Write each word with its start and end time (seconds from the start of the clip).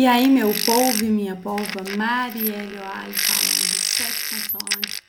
E 0.00 0.06
aí, 0.06 0.30
meu 0.30 0.48
povo 0.64 1.04
e 1.04 1.10
minha 1.10 1.36
polva, 1.36 1.84
Marielle 1.94 2.78
Oali 2.78 3.12
falando 3.12 3.76
sete 3.76 4.30
consoantes. 4.30 5.02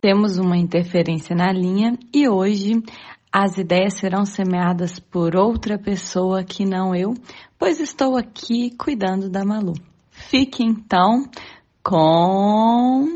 Temos 0.00 0.38
uma 0.38 0.56
interferência 0.56 1.36
na 1.36 1.52
linha 1.52 1.98
e 2.14 2.26
hoje 2.26 2.82
as 3.30 3.58
ideias 3.58 3.98
serão 3.98 4.24
semeadas 4.24 4.98
por 4.98 5.36
outra 5.36 5.78
pessoa 5.78 6.42
que 6.42 6.64
não 6.64 6.96
eu, 6.96 7.12
pois 7.58 7.78
estou 7.78 8.16
aqui 8.16 8.74
cuidando 8.74 9.28
da 9.28 9.44
Malu. 9.44 9.74
Fique 10.08 10.64
então 10.64 11.28
com. 11.82 13.06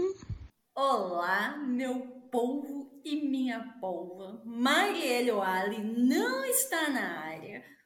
Olá, 0.77 1.57
meu 1.67 2.01
povo 2.31 2.91
e 3.03 3.27
minha 3.27 3.61
polva. 3.81 4.43
Marielle 4.45 5.31
Oali 5.31 5.83
não 5.83 6.45
está 6.45 6.91
na 6.91 7.21
área 7.23 7.78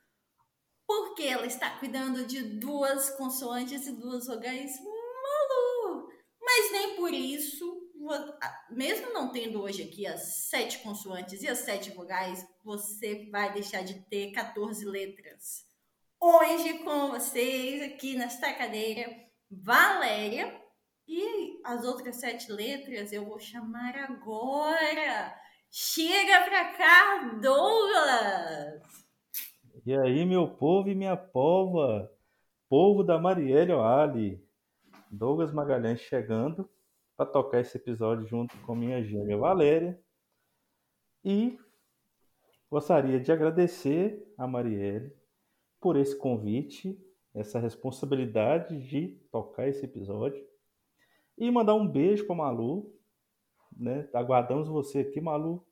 porque 0.87 1.23
ela 1.23 1.47
está 1.47 1.71
cuidando 1.79 2.27
de 2.27 2.43
duas 2.43 3.11
consoantes 3.11 3.87
e 3.87 3.93
duas 3.93 4.27
vogais. 4.27 4.79
Malu! 4.81 6.09
Mas 6.41 6.73
nem 6.73 6.97
por 6.97 7.13
isso, 7.13 7.91
mesmo 8.71 9.13
não 9.13 9.31
tendo 9.33 9.63
hoje 9.63 9.83
aqui 9.83 10.07
as 10.07 10.49
sete 10.49 10.79
consoantes 10.79 11.43
e 11.43 11.49
as 11.49 11.59
sete 11.59 11.91
vogais, 11.91 12.45
você 12.65 13.29
vai 13.31 13.53
deixar 13.53 13.83
de 13.83 14.01
ter 14.09 14.33
14 14.33 14.85
letras. 14.85 15.65
Hoje 16.21 16.79
com 16.85 17.09
vocês, 17.09 17.83
aqui 17.83 18.15
nesta 18.15 18.53
cadeira, 18.53 19.13
Valéria. 19.51 20.61
E 21.07 21.61
as 21.65 21.85
outras 21.85 22.21
sete 22.21 22.51
letras 22.51 23.13
eu 23.13 23.25
vou 23.25 23.41
chamar 23.41 23.97
agora. 23.97 25.35
Chega 25.71 26.43
pra 26.45 26.73
cá, 26.75 27.39
Douglas! 27.41 29.02
E 29.85 29.93
aí, 29.99 30.25
meu 30.25 30.47
povo 30.47 30.89
e 30.89 30.95
minha 30.95 31.17
pova, 31.17 32.09
povo 32.69 33.03
da 33.03 33.19
Marielle 33.19 33.73
Oali, 33.73 34.41
Douglas 35.11 35.53
Magalhães 35.53 35.99
chegando 35.99 36.71
para 37.17 37.27
tocar 37.27 37.59
esse 37.59 37.79
episódio 37.79 38.25
junto 38.25 38.57
com 38.59 38.77
minha 38.77 39.03
gêmea 39.03 39.37
Valéria. 39.37 40.01
E 41.25 41.59
gostaria 42.71 43.19
de 43.19 43.33
agradecer 43.33 44.25
a 44.39 44.47
Marielle 44.47 45.13
por 45.81 45.97
esse 45.97 46.17
convite, 46.17 46.97
essa 47.35 47.59
responsabilidade 47.59 48.87
de 48.87 49.21
tocar 49.33 49.67
esse 49.67 49.85
episódio 49.85 50.47
e 51.37 51.51
mandar 51.51 51.75
um 51.75 51.89
beijo 51.89 52.25
para 52.25 52.37
Malu, 52.37 52.95
né? 53.77 54.09
Aguardamos 54.15 54.69
você 54.69 55.01
aqui, 55.01 55.21
Malu. 55.21 55.67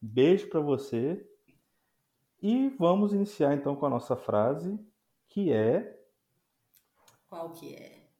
Beijo 0.00 0.48
para 0.48 0.60
você 0.60 1.28
e 2.42 2.68
vamos 2.70 3.12
iniciar 3.12 3.54
então 3.54 3.76
com 3.76 3.86
a 3.86 3.90
nossa 3.90 4.16
frase, 4.16 4.78
que 5.28 5.52
é. 5.52 5.98
Qual 7.28 7.52
que 7.52 7.74
é? 7.74 8.10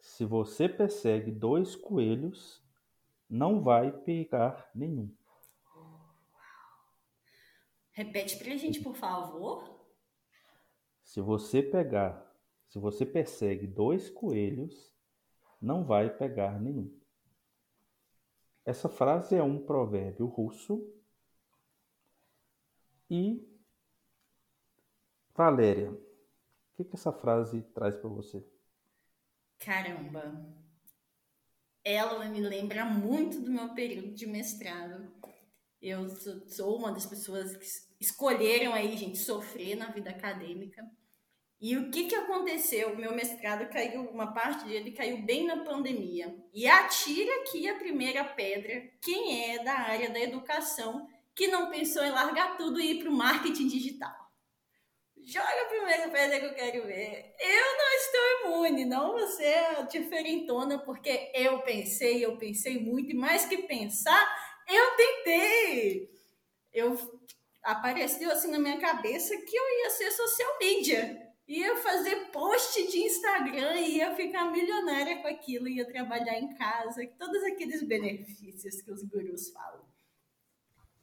Se 0.00 0.24
você 0.24 0.68
persegue 0.68 1.30
dois 1.30 1.76
coelhos, 1.76 2.62
não 3.28 3.60
vai 3.62 3.90
pegar 3.90 4.70
nenhum. 4.74 5.14
Repete 7.92 8.36
pra 8.36 8.56
gente, 8.56 8.80
por 8.80 8.94
favor. 8.94 9.86
Se 11.02 11.20
você 11.20 11.62
pegar, 11.62 12.34
se 12.68 12.78
você 12.78 13.06
persegue 13.06 13.66
dois 13.66 14.10
coelhos, 14.10 14.94
não 15.60 15.84
vai 15.84 16.10
pegar 16.10 16.60
nenhum. 16.60 16.92
Essa 18.66 18.88
frase 18.88 19.36
é 19.36 19.42
um 19.42 19.64
provérbio 19.64 20.26
russo 20.26 20.92
e 23.08 23.48
Valéria, 25.32 25.92
o 25.92 26.00
que, 26.76 26.84
que 26.84 26.96
essa 26.96 27.12
frase 27.12 27.62
traz 27.72 27.94
para 27.94 28.08
você? 28.08 28.44
Caramba, 29.60 30.44
ela 31.84 32.24
me 32.28 32.40
lembra 32.40 32.84
muito 32.84 33.40
do 33.40 33.52
meu 33.52 33.72
período 33.72 34.12
de 34.12 34.26
mestrado. 34.26 35.14
Eu 35.80 36.08
sou 36.48 36.76
uma 36.76 36.90
das 36.90 37.06
pessoas 37.06 37.56
que 37.56 37.66
escolheram 38.00 38.74
aí, 38.74 38.96
gente, 38.96 39.18
sofrer 39.18 39.76
na 39.76 39.92
vida 39.92 40.10
acadêmica. 40.10 40.84
E 41.58 41.76
o 41.76 41.90
que, 41.90 42.04
que 42.04 42.14
aconteceu? 42.14 42.96
Meu 42.96 43.14
mestrado 43.14 43.70
caiu, 43.70 44.02
uma 44.10 44.32
parte 44.32 44.66
dele 44.66 44.92
caiu 44.92 45.22
bem 45.22 45.46
na 45.46 45.64
pandemia. 45.64 46.36
E 46.52 46.66
atira 46.66 47.34
aqui 47.40 47.68
a 47.68 47.76
primeira 47.76 48.24
pedra 48.24 48.90
quem 49.00 49.50
é 49.52 49.64
da 49.64 49.72
área 49.72 50.10
da 50.10 50.20
educação 50.20 51.08
que 51.34 51.48
não 51.48 51.70
pensou 51.70 52.02
em 52.04 52.10
largar 52.10 52.56
tudo 52.56 52.80
e 52.80 52.92
ir 52.92 52.98
para 52.98 53.10
o 53.10 53.16
marketing 53.16 53.68
digital. 53.68 54.14
Joga 55.26 55.62
a 55.62 55.68
primeira 55.68 56.08
pedra 56.08 56.38
que 56.38 56.46
eu 56.46 56.54
quero 56.54 56.86
ver. 56.86 57.34
Eu 57.40 57.78
não 57.78 57.92
estou 57.94 58.54
imune, 58.54 58.84
não 58.84 59.12
você 59.12 59.44
é 59.44 59.82
diferentona, 59.82 60.78
porque 60.78 61.32
eu 61.34 61.62
pensei, 61.62 62.24
eu 62.24 62.36
pensei 62.36 62.78
muito, 62.78 63.10
e 63.10 63.14
mais 63.14 63.44
que 63.44 63.58
pensar, 63.62 64.24
eu 64.68 64.96
tentei. 64.96 66.10
Eu 66.72 66.96
apareceu 67.64 68.30
assim 68.30 68.50
na 68.52 68.58
minha 68.58 68.78
cabeça 68.78 69.36
que 69.36 69.56
eu 69.56 69.80
ia 69.80 69.90
ser 69.90 70.12
social 70.12 70.58
media. 70.60 71.25
Ia 71.48 71.76
fazer 71.76 72.32
post 72.32 72.90
de 72.90 72.98
Instagram, 72.98 73.76
ia 73.76 74.14
ficar 74.16 74.50
milionária 74.50 75.22
com 75.22 75.28
aquilo, 75.28 75.68
ia 75.68 75.86
trabalhar 75.86 76.38
em 76.38 76.52
casa, 76.54 77.06
todos 77.16 77.42
aqueles 77.44 77.86
benefícios 77.86 78.82
que 78.82 78.90
os 78.90 79.02
gurus 79.04 79.50
falam. 79.50 79.86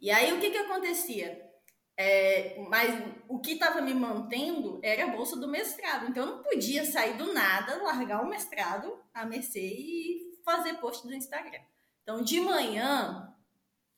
E 0.02 0.12
aí 0.12 0.34
o 0.34 0.42
que, 0.42 0.52
que 0.52 0.58
acontecia? 0.58 1.50
É, 1.96 2.60
mas 2.68 2.92
o 3.30 3.40
que 3.40 3.54
estava 3.54 3.82
me 3.82 3.94
mantendo 3.94 4.80
era 4.84 5.06
a 5.06 5.16
bolsa 5.16 5.38
do 5.38 5.48
mestrado. 5.48 6.10
Então 6.10 6.26
eu 6.26 6.36
não 6.36 6.44
podia 6.44 6.84
sair 6.84 7.16
do 7.18 7.32
nada, 7.32 7.82
largar 7.82 8.22
o 8.22 8.30
mestrado 8.30 9.00
a 9.14 9.26
mercê 9.26 9.62
e 9.62 10.42
fazer 10.44 10.74
post 10.76 11.08
do 11.08 11.14
Instagram. 11.14 11.62
Então 12.02 12.22
de 12.22 12.42
manhã 12.42 13.34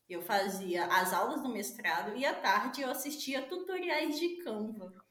eu 0.07 0.21
fazia 0.21 0.85
as 0.85 1.11
aulas 1.11 1.41
do 1.41 1.49
mestrado 1.49 2.15
e 2.15 2.23
à 2.25 2.35
tarde 2.35 2.81
eu 2.81 2.91
assistia 2.91 3.41
tutoriais 3.41 4.19
de 4.19 4.43
Canva. 4.43 5.04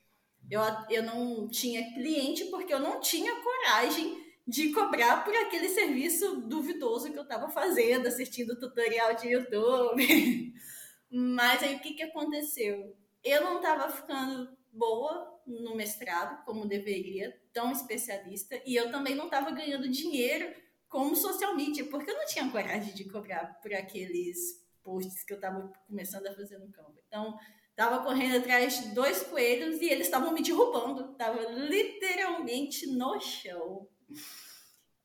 Eu, 0.50 0.60
eu 0.90 1.02
não 1.02 1.48
tinha 1.48 1.92
cliente 1.94 2.44
porque 2.46 2.72
eu 2.72 2.80
não 2.80 3.00
tinha 3.00 3.34
coragem 3.42 4.22
de 4.46 4.72
cobrar 4.72 5.24
por 5.24 5.34
aquele 5.34 5.68
serviço 5.68 6.42
duvidoso 6.42 7.10
que 7.10 7.18
eu 7.18 7.22
estava 7.22 7.48
fazendo, 7.48 8.06
assistindo 8.06 8.58
tutorial 8.58 9.14
de 9.14 9.28
YouTube. 9.28 10.54
Mas 11.10 11.62
aí 11.62 11.76
o 11.76 11.80
que, 11.80 11.94
que 11.94 12.02
aconteceu? 12.02 12.94
Eu 13.22 13.42
não 13.42 13.56
estava 13.56 13.90
ficando 13.90 14.54
boa 14.70 15.40
no 15.46 15.74
mestrado, 15.74 16.44
como 16.44 16.66
deveria, 16.66 17.38
tão 17.52 17.70
especialista, 17.70 18.60
e 18.66 18.74
eu 18.74 18.90
também 18.90 19.14
não 19.14 19.26
estava 19.26 19.50
ganhando 19.50 19.88
dinheiro 19.88 20.52
como 20.88 21.14
social 21.14 21.54
media, 21.54 21.84
porque 21.86 22.10
eu 22.10 22.16
não 22.16 22.26
tinha 22.26 22.50
coragem 22.50 22.94
de 22.94 23.04
cobrar 23.08 23.60
por 23.60 23.72
aqueles 23.72 24.64
posts 24.82 25.24
que 25.24 25.32
eu 25.32 25.36
estava 25.36 25.72
começando 25.86 26.26
a 26.26 26.34
fazer 26.34 26.58
no 26.58 26.70
Canva. 26.70 27.00
Então, 27.06 27.38
estava 27.74 28.04
correndo 28.04 28.36
atrás 28.36 28.80
de 28.80 28.94
dois 28.94 29.24
coelhos 29.24 29.80
e 29.80 29.86
eles 29.86 30.06
estavam 30.06 30.32
me 30.32 30.42
derrubando, 30.42 31.10
estava 31.10 31.40
literalmente 31.50 32.86
no 32.86 33.20
chão. 33.20 33.88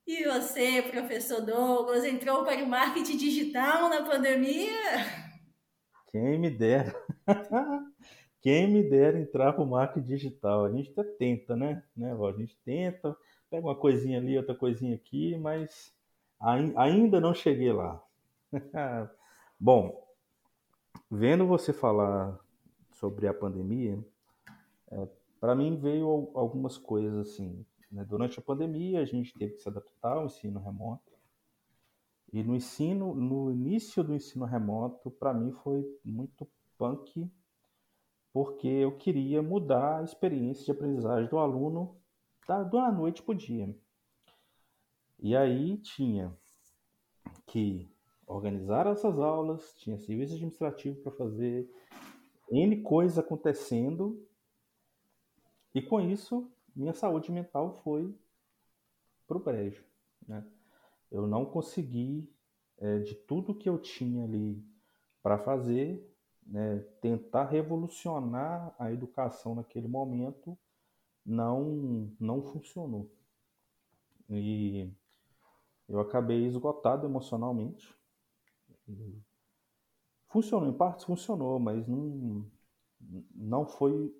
E 0.05 0.23
você, 0.23 0.81
professor 0.83 1.41
Douglas, 1.41 2.03
entrou 2.03 2.43
para 2.43 2.63
o 2.63 2.67
marketing 2.67 3.17
digital 3.17 3.89
na 3.89 4.03
pandemia? 4.03 4.71
Quem 6.11 6.39
me 6.39 6.49
dera. 6.51 6.93
Quem 8.41 8.71
me 8.71 8.87
dera 8.87 9.19
entrar 9.19 9.53
para 9.53 9.63
o 9.63 9.67
marketing 9.67 10.07
digital. 10.07 10.65
A 10.65 10.71
gente 10.71 10.91
até 10.91 11.03
tenta, 11.03 11.55
né? 11.55 11.83
né 11.97 12.13
a 12.13 12.31
gente 12.37 12.55
tenta, 12.63 13.17
pega 13.49 13.65
uma 13.65 13.75
coisinha 13.75 14.19
ali, 14.19 14.37
outra 14.37 14.55
coisinha 14.55 14.95
aqui, 14.95 15.35
mas 15.37 15.91
ainda 16.75 17.19
não 17.19 17.33
cheguei 17.33 17.73
lá. 17.73 18.01
Bom, 19.59 20.07
vendo 21.09 21.45
você 21.45 21.73
falar 21.73 22.39
sobre 22.99 23.27
a 23.27 23.33
pandemia, 23.33 24.03
é, 24.91 25.07
para 25.39 25.55
mim 25.55 25.77
veio 25.77 26.31
algumas 26.35 26.77
coisas 26.77 27.29
assim. 27.29 27.65
Né? 27.89 28.03
Durante 28.03 28.39
a 28.39 28.41
pandemia, 28.41 29.01
a 29.01 29.05
gente 29.05 29.33
teve 29.33 29.53
que 29.53 29.61
se 29.61 29.69
adaptar 29.69 30.17
ao 30.17 30.25
ensino 30.25 30.59
remoto. 30.59 31.09
E 32.31 32.43
no 32.43 32.55
ensino, 32.55 33.15
no 33.15 33.51
início 33.51 34.03
do 34.03 34.13
ensino 34.13 34.45
remoto, 34.45 35.09
para 35.09 35.33
mim 35.33 35.51
foi 35.63 35.83
muito 36.03 36.47
punk, 36.77 37.27
porque 38.31 38.67
eu 38.67 38.95
queria 38.97 39.41
mudar 39.41 39.99
a 39.99 40.03
experiência 40.03 40.65
de 40.65 40.71
aprendizagem 40.71 41.29
do 41.29 41.39
aluno 41.39 41.97
da, 42.47 42.63
da 42.63 42.91
noite 42.91 43.23
para 43.23 43.31
o 43.31 43.37
dia. 43.37 43.75
E 45.17 45.35
aí 45.35 45.77
tinha 45.77 46.37
que 47.47 47.89
organizar 48.27 48.85
essas 48.85 49.17
aulas, 49.19 49.73
tinha 49.77 49.97
serviço 49.97 50.35
administrativo 50.35 51.01
para 51.01 51.11
fazer, 51.13 51.67
N 52.51 52.81
coisas 52.81 53.17
acontecendo, 53.17 54.25
e 55.73 55.81
com 55.81 55.99
isso 56.01 56.51
minha 56.75 56.93
saúde 56.93 57.31
mental 57.31 57.73
foi 57.83 58.13
para 59.27 59.37
o 59.37 59.39
brejo. 59.39 59.83
Né? 60.27 60.45
eu 61.11 61.27
não 61.27 61.45
consegui, 61.45 62.31
é, 62.77 62.99
de 62.99 63.15
tudo 63.15 63.55
que 63.55 63.67
eu 63.67 63.77
tinha 63.77 64.23
ali 64.23 64.63
para 65.21 65.37
fazer, 65.37 66.05
né, 66.45 66.79
tentar 67.01 67.45
revolucionar 67.45 68.73
a 68.79 68.91
educação 68.91 69.55
naquele 69.55 69.87
momento 69.87 70.57
não, 71.25 72.11
não 72.19 72.41
funcionou. 72.41 73.11
E 74.29 74.91
eu 75.87 75.99
acabei 75.99 76.45
esgotado 76.45 77.05
emocionalmente. 77.05 77.93
Funcionou, 80.29 80.69
em 80.69 80.73
partes 80.73 81.05
funcionou, 81.05 81.59
mas 81.59 81.87
não, 81.87 82.45
não 83.33 83.65
foi 83.65 84.15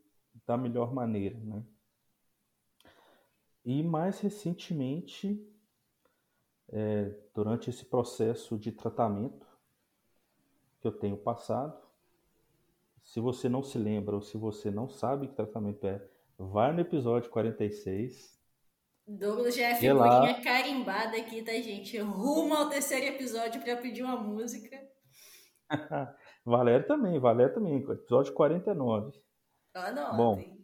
da 0.45 0.57
melhor 0.57 0.93
maneira. 0.93 1.39
Né? 1.39 1.63
E 3.63 3.83
mais 3.83 4.19
recentemente, 4.19 5.47
é, 6.69 7.11
durante 7.33 7.69
esse 7.69 7.85
processo 7.85 8.57
de 8.57 8.71
tratamento 8.71 9.47
que 10.81 10.87
eu 10.87 10.91
tenho 10.91 11.15
passado, 11.15 11.79
se 13.03 13.19
você 13.19 13.47
não 13.47 13.63
se 13.63 13.77
lembra 13.77 14.15
ou 14.15 14.21
se 14.21 14.37
você 14.37 14.71
não 14.71 14.89
sabe 14.89 15.27
que 15.27 15.35
tratamento 15.35 15.85
é, 15.85 16.03
vai 16.37 16.73
no 16.73 16.79
episódio 16.79 17.29
46, 17.29 18.39
Douglas 19.09 19.55
já 19.55 19.69
é 19.69 19.75
figurinha 19.75 20.39
carimbada 20.41 21.17
aqui, 21.17 21.41
tá, 21.41 21.51
gente? 21.53 21.97
Rumo 21.97 22.53
ao 22.53 22.69
terceiro 22.69 23.07
episódio 23.07 23.59
para 23.59 23.75
pedir 23.75 24.03
uma 24.03 24.15
música. 24.15 24.78
Valério 26.45 26.87
também, 26.87 27.19
Valério 27.19 27.53
também, 27.53 27.77
episódio 27.77 28.33
49. 28.33 29.19
Anotem. 29.73 30.17
Bom, 30.17 30.57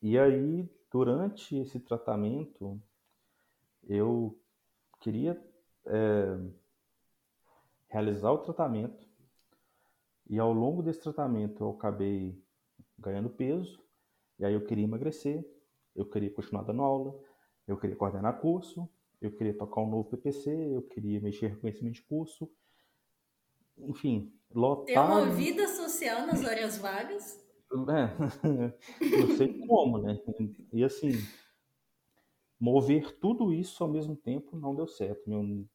e 0.00 0.18
aí, 0.18 0.68
durante 0.90 1.56
esse 1.56 1.78
tratamento, 1.80 2.80
eu 3.88 4.38
queria 5.00 5.40
é, 5.86 6.38
realizar 7.88 8.32
o 8.32 8.38
tratamento 8.38 9.06
e 10.28 10.38
ao 10.38 10.52
longo 10.52 10.82
desse 10.82 11.02
tratamento 11.02 11.62
eu 11.62 11.70
acabei 11.70 12.42
ganhando 12.98 13.28
peso 13.28 13.82
e 14.38 14.44
aí 14.44 14.54
eu 14.54 14.64
queria 14.64 14.84
emagrecer, 14.84 15.44
eu 15.94 16.06
queria 16.06 16.32
continuar 16.32 16.62
dando 16.62 16.82
aula, 16.82 17.14
eu 17.66 17.76
queria 17.76 17.96
coordenar 17.96 18.40
curso, 18.40 18.88
eu 19.20 19.30
queria 19.30 19.56
tocar 19.56 19.82
um 19.82 19.90
novo 19.90 20.08
PPC, 20.10 20.50
eu 20.74 20.82
queria 20.82 21.20
mexer 21.20 21.54
com 21.54 21.60
conhecimento 21.60 21.94
de 21.94 22.02
curso. 22.02 22.50
Enfim, 23.78 24.32
lotar... 24.54 24.86
Ter 24.86 24.98
uma 24.98 25.26
vida 25.30 25.68
social 25.68 26.26
nas 26.26 26.44
horas 26.44 26.78
vagas. 26.78 27.42
É, 27.72 28.14
não 29.18 29.36
sei 29.36 29.66
como, 29.66 29.98
né? 29.98 30.18
E 30.72 30.84
assim, 30.84 31.12
mover 32.60 33.18
tudo 33.18 33.52
isso 33.52 33.82
ao 33.82 33.90
mesmo 33.90 34.14
tempo 34.14 34.56
não 34.56 34.74
deu 34.74 34.86
certo. 34.86 35.28
Meu 35.28 35.66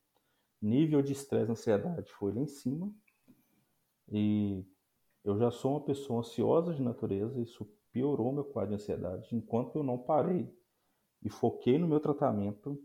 nível 0.62 1.02
de 1.02 1.14
estresse 1.14 1.50
e 1.50 1.52
ansiedade 1.52 2.12
foi 2.14 2.34
lá 2.34 2.42
em 2.42 2.48
cima. 2.48 2.94
E 4.10 4.64
eu 5.24 5.38
já 5.38 5.52
sou 5.52 5.72
uma 5.72 5.82
pessoa 5.82 6.20
ansiosa 6.20 6.74
de 6.74 6.82
natureza, 6.82 7.42
isso 7.42 7.66
piorou 7.92 8.32
meu 8.32 8.46
quadro 8.46 8.70
de 8.70 8.76
ansiedade, 8.76 9.36
enquanto 9.36 9.76
eu 9.76 9.84
não 9.84 9.98
parei 9.98 10.50
e 11.22 11.30
foquei 11.30 11.78
no 11.78 11.88
meu 11.88 12.00
tratamento, 12.00 12.82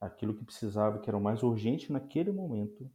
aquilo 0.00 0.34
que 0.34 0.44
precisava, 0.44 0.98
que 0.98 1.08
era 1.08 1.16
o 1.16 1.20
mais 1.20 1.42
urgente 1.42 1.92
naquele 1.92 2.32
momento, 2.32 2.90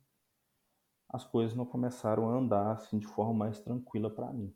as 1.11 1.25
coisas 1.25 1.55
não 1.55 1.65
começaram 1.65 2.29
a 2.29 2.37
andar 2.37 2.71
assim 2.71 2.97
de 2.97 3.05
forma 3.05 3.33
mais 3.33 3.59
tranquila 3.59 4.09
para 4.09 4.31
mim. 4.31 4.53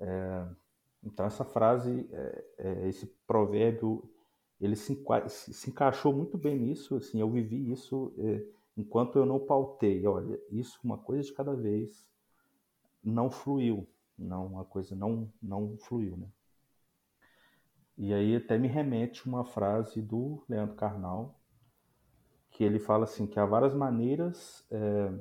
É, 0.00 0.48
então 1.04 1.26
essa 1.26 1.44
frase, 1.44 2.08
é, 2.10 2.44
é, 2.58 2.88
esse 2.88 3.06
provérbio, 3.26 4.10
ele 4.60 4.74
se, 4.74 5.04
se, 5.28 5.70
encaixou 5.70 6.12
muito 6.12 6.38
bem 6.38 6.58
nisso. 6.58 6.96
Assim, 6.96 7.20
eu 7.20 7.30
vivi 7.30 7.70
isso 7.70 8.12
é, 8.18 8.44
enquanto 8.76 9.16
eu 9.18 9.26
não 9.26 9.38
pautei. 9.38 10.06
Olha, 10.06 10.40
isso 10.50 10.78
uma 10.82 10.96
coisa 10.96 11.22
de 11.24 11.34
cada 11.34 11.54
vez 11.54 12.08
não 13.04 13.30
fluiu, 13.30 13.86
não 14.18 14.58
a 14.58 14.64
coisa 14.64 14.96
não 14.96 15.32
não 15.42 15.76
fluiu, 15.78 16.16
né? 16.16 16.28
E 17.96 18.14
aí 18.14 18.36
até 18.36 18.56
me 18.56 18.68
remete 18.68 19.26
uma 19.26 19.44
frase 19.44 20.00
do 20.00 20.42
Leandro 20.48 20.76
Carnal, 20.76 21.37
que 22.50 22.64
ele 22.64 22.78
fala 22.78 23.04
assim 23.04 23.26
que 23.26 23.38
há 23.38 23.46
várias 23.46 23.74
maneiras 23.74 24.66
é, 24.70 25.12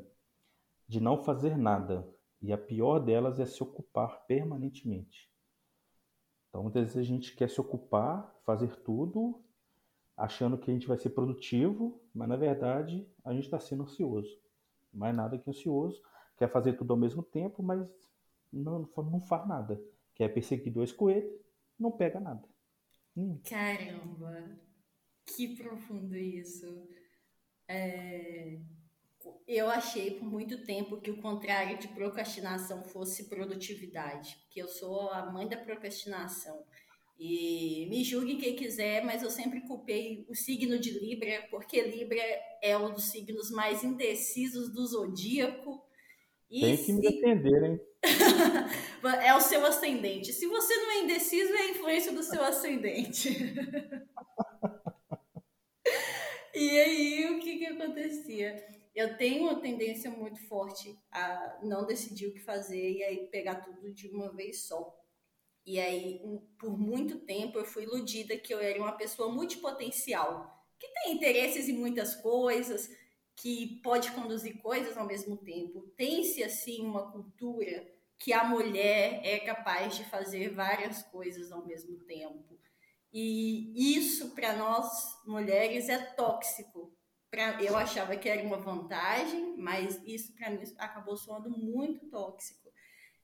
de 0.87 0.99
não 0.99 1.23
fazer 1.23 1.57
nada, 1.57 2.07
e 2.41 2.53
a 2.53 2.57
pior 2.57 2.99
delas 2.99 3.39
é 3.39 3.45
se 3.45 3.61
ocupar 3.61 4.25
permanentemente. 4.25 5.29
Então 6.49 6.63
muitas 6.63 6.83
vezes 6.83 6.97
a 6.97 7.03
gente 7.03 7.35
quer 7.35 7.49
se 7.49 7.59
ocupar, 7.59 8.33
fazer 8.45 8.75
tudo, 8.77 9.43
achando 10.15 10.57
que 10.57 10.71
a 10.71 10.73
gente 10.73 10.87
vai 10.87 10.97
ser 10.97 11.11
produtivo, 11.11 12.01
mas 12.13 12.27
na 12.27 12.35
verdade 12.35 13.07
a 13.23 13.33
gente 13.33 13.45
está 13.45 13.59
sendo 13.59 13.83
ansioso. 13.83 14.39
Mais 14.93 15.15
nada 15.15 15.37
que 15.37 15.49
ansioso, 15.49 16.01
quer 16.37 16.49
fazer 16.49 16.73
tudo 16.73 16.93
ao 16.93 16.97
mesmo 16.97 17.21
tempo, 17.21 17.61
mas 17.61 17.93
não, 18.51 18.89
não 18.97 19.21
faz 19.21 19.47
nada. 19.47 19.81
Quer 20.15 20.29
perseguir 20.29 20.73
dois 20.73 20.91
coelhos, 20.91 21.31
não 21.77 21.91
pega 21.91 22.19
nada. 22.19 22.43
Hum. 23.15 23.39
Caramba, 23.43 24.57
que 25.25 25.55
profundo 25.55 26.15
isso. 26.15 26.87
É... 27.67 28.57
Eu 29.47 29.69
achei 29.69 30.11
por 30.11 30.25
muito 30.25 30.65
tempo 30.65 30.99
que 30.99 31.11
o 31.11 31.21
contrário 31.21 31.77
de 31.77 31.87
procrastinação 31.89 32.83
fosse 32.83 33.29
produtividade, 33.29 34.37
que 34.49 34.59
eu 34.59 34.67
sou 34.67 35.09
a 35.11 35.31
mãe 35.31 35.47
da 35.47 35.57
procrastinação. 35.57 36.65
E 37.19 37.87
me 37.89 38.03
julgue 38.03 38.35
quem 38.35 38.55
quiser, 38.55 39.03
mas 39.03 39.23
eu 39.23 39.29
sempre 39.29 39.61
culpei 39.61 40.25
o 40.29 40.35
signo 40.35 40.77
de 40.77 40.91
Libra, 40.91 41.47
porque 41.49 41.81
Libra 41.81 42.21
é 42.61 42.77
um 42.77 42.93
dos 42.93 43.05
signos 43.05 43.49
mais 43.49 43.83
indecisos 43.83 44.71
do 44.71 44.85
zodíaco. 44.85 45.81
E 46.49 46.61
Tem 46.61 46.77
que 46.77 46.93
me 46.93 47.01
defender, 47.01 47.63
hein? 47.63 47.79
é 49.25 49.33
o 49.33 49.41
seu 49.41 49.65
ascendente. 49.65 50.31
Se 50.31 50.45
você 50.45 50.75
não 50.75 50.91
é 50.91 51.03
indeciso, 51.03 51.53
é 51.53 51.61
a 51.61 51.69
influência 51.71 52.11
do 52.11 52.21
seu 52.21 52.43
ascendente. 52.43 53.29
e 56.57 56.79
aí, 56.79 57.29
o 57.31 57.39
que 57.39 57.57
que 57.57 57.65
acontecia? 57.65 58.65
Eu 58.95 59.15
tenho 59.17 59.43
uma 59.43 59.59
tendência 59.61 60.09
muito 60.09 60.41
forte 60.47 60.97
a 61.11 61.59
não 61.63 61.85
decidir 61.85 62.27
o 62.27 62.33
que 62.33 62.39
fazer 62.39 62.91
e 62.91 63.03
aí 63.03 63.27
pegar 63.27 63.55
tudo 63.55 63.93
de 63.93 64.07
uma 64.07 64.33
vez 64.33 64.61
só. 64.61 64.97
E 65.65 65.79
aí, 65.79 66.21
por 66.57 66.79
muito 66.79 67.19
tempo, 67.19 67.59
eu 67.59 67.65
fui 67.65 67.83
iludida 67.83 68.37
que 68.37 68.53
eu 68.53 68.59
era 68.59 68.79
uma 68.79 68.93
pessoa 68.93 69.31
multipotencial, 69.31 70.65
que 70.79 70.87
tem 70.87 71.13
interesses 71.13 71.67
em 71.69 71.73
muitas 71.73 72.15
coisas, 72.15 72.89
que 73.35 73.79
pode 73.83 74.11
conduzir 74.11 74.57
coisas 74.61 74.97
ao 74.97 75.05
mesmo 75.05 75.37
tempo. 75.37 75.81
Tem-se, 75.95 76.43
assim, 76.43 76.83
uma 76.83 77.11
cultura 77.11 77.87
que 78.17 78.33
a 78.33 78.43
mulher 78.43 79.21
é 79.23 79.39
capaz 79.39 79.95
de 79.95 80.03
fazer 80.05 80.49
várias 80.49 81.03
coisas 81.03 81.51
ao 81.51 81.65
mesmo 81.65 81.99
tempo. 81.99 82.57
E 83.11 83.95
isso, 83.95 84.35
para 84.35 84.53
nós 84.53 84.87
mulheres, 85.25 85.89
é 85.89 85.97
tóxico. 85.97 86.93
Pra, 87.29 87.61
eu 87.61 87.75
achava 87.75 88.15
que 88.15 88.29
era 88.29 88.41
uma 88.43 88.57
vantagem, 88.57 89.55
mas 89.57 90.01
isso, 90.05 90.33
para 90.35 90.49
mim, 90.49 90.63
acabou 90.77 91.17
soando 91.17 91.49
muito 91.49 92.09
tóxico. 92.09 92.71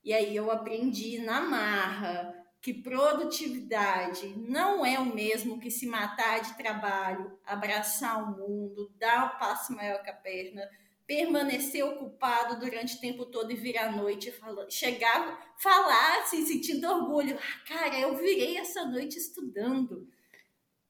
E 0.04 0.14
aí 0.14 0.36
eu 0.36 0.52
aprendi 0.52 1.20
na 1.20 1.42
marra 1.42 2.34
que 2.62 2.74
produtividade 2.74 4.28
não 4.38 4.86
é 4.86 4.98
o 4.98 5.14
mesmo 5.14 5.60
que 5.60 5.70
se 5.70 5.86
matar 5.86 6.42
de 6.42 6.56
trabalho, 6.58 7.38
abraçar 7.46 8.24
o 8.24 8.38
mundo, 8.38 8.90
dar 8.98 9.34
o 9.34 9.36
um 9.36 9.40
passo 9.40 9.74
maior 9.74 10.02
que 10.02 10.10
a 10.10 10.14
perna, 10.14 10.70
permanecer 11.06 11.84
ocupado 11.84 12.60
durante 12.60 12.96
o 12.96 13.00
tempo 13.00 13.26
todo 13.26 13.52
e 13.52 13.56
virar 13.56 13.90
à 13.90 13.92
noite, 13.92 14.32
falar, 14.32 14.70
chegar, 14.70 15.56
falar 15.58 16.20
assim, 16.20 16.46
sentindo 16.46 16.88
orgulho. 16.88 17.38
Ah, 17.38 17.68
cara, 17.68 18.00
eu 18.00 18.16
virei 18.16 18.58
essa 18.58 18.86
noite 18.86 19.18
estudando. 19.18 20.08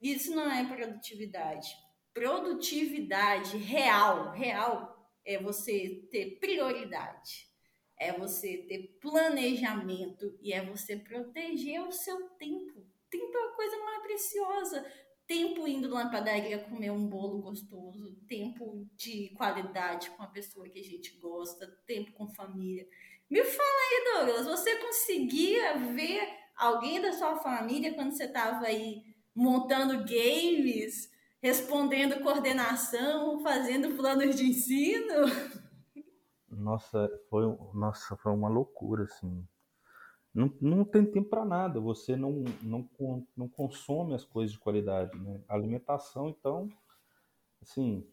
Isso 0.01 0.36
não 0.36 0.51
é 0.51 0.63
produtividade. 0.65 1.70
Produtividade 2.13 3.58
real, 3.58 4.32
real, 4.32 5.10
é 5.25 5.41
você 5.41 6.08
ter 6.12 6.38
prioridade 6.39 7.53
é 8.03 8.12
você 8.12 8.58
ter 8.58 8.98
planejamento 9.01 10.38
e 10.41 10.51
é 10.51 10.63
você 10.63 10.98
proteger 10.98 11.82
o 11.82 11.91
seu 11.91 12.29
tempo. 12.32 12.86
Tempo 13.10 13.38
é 13.38 13.46
a 13.46 13.55
coisa 13.55 13.77
mais 13.77 14.03
preciosa. 14.03 14.93
Tempo 15.25 15.68
indo 15.68 15.89
na 15.89 16.10
padaria 16.10 16.60
comer 16.60 16.92
um 16.92 17.08
bolo 17.08 17.42
gostoso, 17.42 18.15
tempo 18.27 18.86
de 18.96 19.30
qualidade 19.36 20.10
com 20.12 20.24
a 20.24 20.27
pessoa 20.27 20.68
que 20.68 20.80
a 20.80 20.84
gente 20.84 21.18
gosta, 21.20 21.65
tempo 21.88 22.12
com 22.13 22.34
família. 22.34 22.86
Me 23.30 23.44
fala 23.44 23.68
aí, 23.68 24.25
Douglas, 24.25 24.46
você 24.46 24.75
conseguia 24.77 25.77
ver 25.77 26.22
alguém 26.56 27.01
da 27.01 27.13
sua 27.13 27.38
família 27.38 27.94
quando 27.94 28.12
você 28.12 28.25
estava 28.25 28.65
aí 28.65 29.01
montando 29.34 30.06
games, 30.06 31.10
respondendo 31.42 32.22
coordenação, 32.22 33.42
fazendo 33.42 33.96
planos 33.96 34.36
de 34.36 34.46
ensino? 34.46 35.25
Nossa, 36.50 37.10
foi, 37.30 37.44
nossa, 37.74 38.15
foi 38.18 38.32
uma 38.32 38.50
loucura, 38.50 39.06
assim. 39.06 39.48
Não, 40.34 40.52
não 40.60 40.84
tem 40.84 41.06
tempo 41.06 41.30
para 41.30 41.46
nada, 41.46 41.80
você 41.80 42.16
não, 42.16 42.44
não, 42.62 42.90
não 43.38 43.48
consome 43.48 44.16
as 44.16 44.25
coisas 44.25 44.52
de 44.52 44.60
qualidade, 44.60 45.16
né? 45.20 45.40
A 45.48 45.54
alimentação, 45.54 46.28
então, 46.28 46.68
assim, 47.62 48.04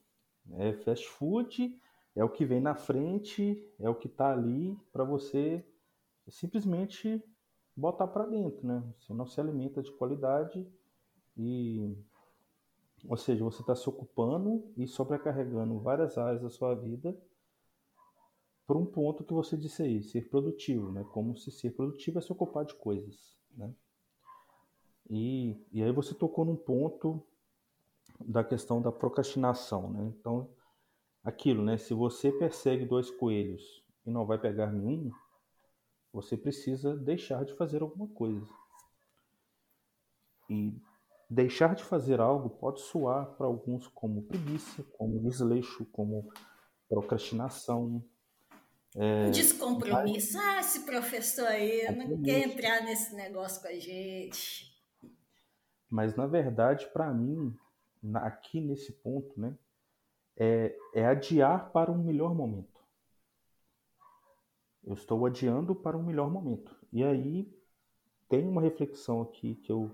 é 0.52 0.74
fast 0.74 1.08
food, 1.08 1.74
é 2.14 2.22
o 2.22 2.28
que 2.28 2.44
vem 2.44 2.60
na 2.60 2.74
frente, 2.74 3.66
é 3.78 3.88
o 3.88 3.94
que 3.94 4.06
está 4.06 4.32
ali 4.32 4.76
para 4.92 5.02
você 5.02 5.64
simplesmente 6.28 7.22
botar 7.74 8.06
para 8.06 8.26
dentro, 8.26 8.66
né? 8.66 8.82
Você 8.98 9.14
não 9.14 9.26
se 9.26 9.40
alimenta 9.40 9.82
de 9.82 9.90
qualidade 9.92 10.66
e, 11.36 11.96
ou 13.08 13.16
seja, 13.16 13.42
você 13.42 13.62
está 13.62 13.74
se 13.74 13.88
ocupando 13.88 14.70
e 14.76 14.86
sobrecarregando 14.86 15.78
várias 15.80 16.18
áreas 16.18 16.42
da 16.42 16.50
sua 16.50 16.74
vida 16.74 17.16
por 18.70 18.76
um 18.76 18.86
ponto 18.86 19.24
que 19.24 19.32
você 19.32 19.56
disse 19.56 19.82
aí, 19.82 20.00
ser 20.00 20.28
produtivo, 20.28 20.92
né? 20.92 21.04
Como 21.12 21.36
se 21.36 21.50
ser 21.50 21.72
produtivo 21.72 22.20
é 22.20 22.22
se 22.22 22.30
ocupar 22.30 22.64
de 22.64 22.72
coisas, 22.76 23.36
né? 23.50 23.74
E, 25.08 25.60
e 25.72 25.82
aí 25.82 25.90
você 25.90 26.14
tocou 26.14 26.44
num 26.44 26.54
ponto 26.54 27.20
da 28.20 28.44
questão 28.44 28.80
da 28.80 28.92
procrastinação, 28.92 29.90
né? 29.90 30.14
Então, 30.16 30.48
aquilo, 31.24 31.64
né? 31.64 31.78
Se 31.78 31.92
você 31.92 32.30
persegue 32.30 32.84
dois 32.84 33.10
coelhos 33.10 33.84
e 34.06 34.10
não 34.12 34.24
vai 34.24 34.38
pegar 34.38 34.70
nenhum, 34.70 35.10
você 36.12 36.36
precisa 36.36 36.96
deixar 36.96 37.44
de 37.44 37.52
fazer 37.54 37.82
alguma 37.82 38.06
coisa. 38.06 38.46
E 40.48 40.80
deixar 41.28 41.74
de 41.74 41.82
fazer 41.82 42.20
algo 42.20 42.48
pode 42.48 42.82
soar 42.82 43.34
para 43.34 43.48
alguns 43.48 43.88
como 43.88 44.22
preguiça, 44.22 44.84
como 44.96 45.18
desleixo, 45.18 45.84
como 45.86 46.32
procrastinação. 46.88 48.04
É, 48.96 49.30
Descompromisso. 49.30 50.36
Mas... 50.36 50.46
Ah, 50.46 50.60
esse 50.60 50.80
professor 50.80 51.46
aí 51.46 51.90
não 51.94 52.22
quer 52.22 52.46
entrar 52.46 52.82
nesse 52.82 53.14
negócio 53.14 53.60
com 53.62 53.68
a 53.68 53.78
gente. 53.78 54.70
Mas, 55.88 56.14
na 56.14 56.26
verdade, 56.26 56.86
para 56.92 57.12
mim, 57.12 57.54
aqui 58.14 58.60
nesse 58.60 58.92
ponto, 58.92 59.40
né, 59.40 59.56
é, 60.36 60.76
é 60.94 61.06
adiar 61.06 61.70
para 61.72 61.90
um 61.90 62.02
melhor 62.02 62.34
momento. 62.34 62.80
Eu 64.82 64.94
estou 64.94 65.26
adiando 65.26 65.74
para 65.74 65.96
um 65.96 66.02
melhor 66.02 66.30
momento. 66.30 66.74
E 66.92 67.04
aí 67.04 67.52
tem 68.28 68.46
uma 68.46 68.62
reflexão 68.62 69.20
aqui 69.20 69.56
que 69.56 69.70
eu, 69.70 69.90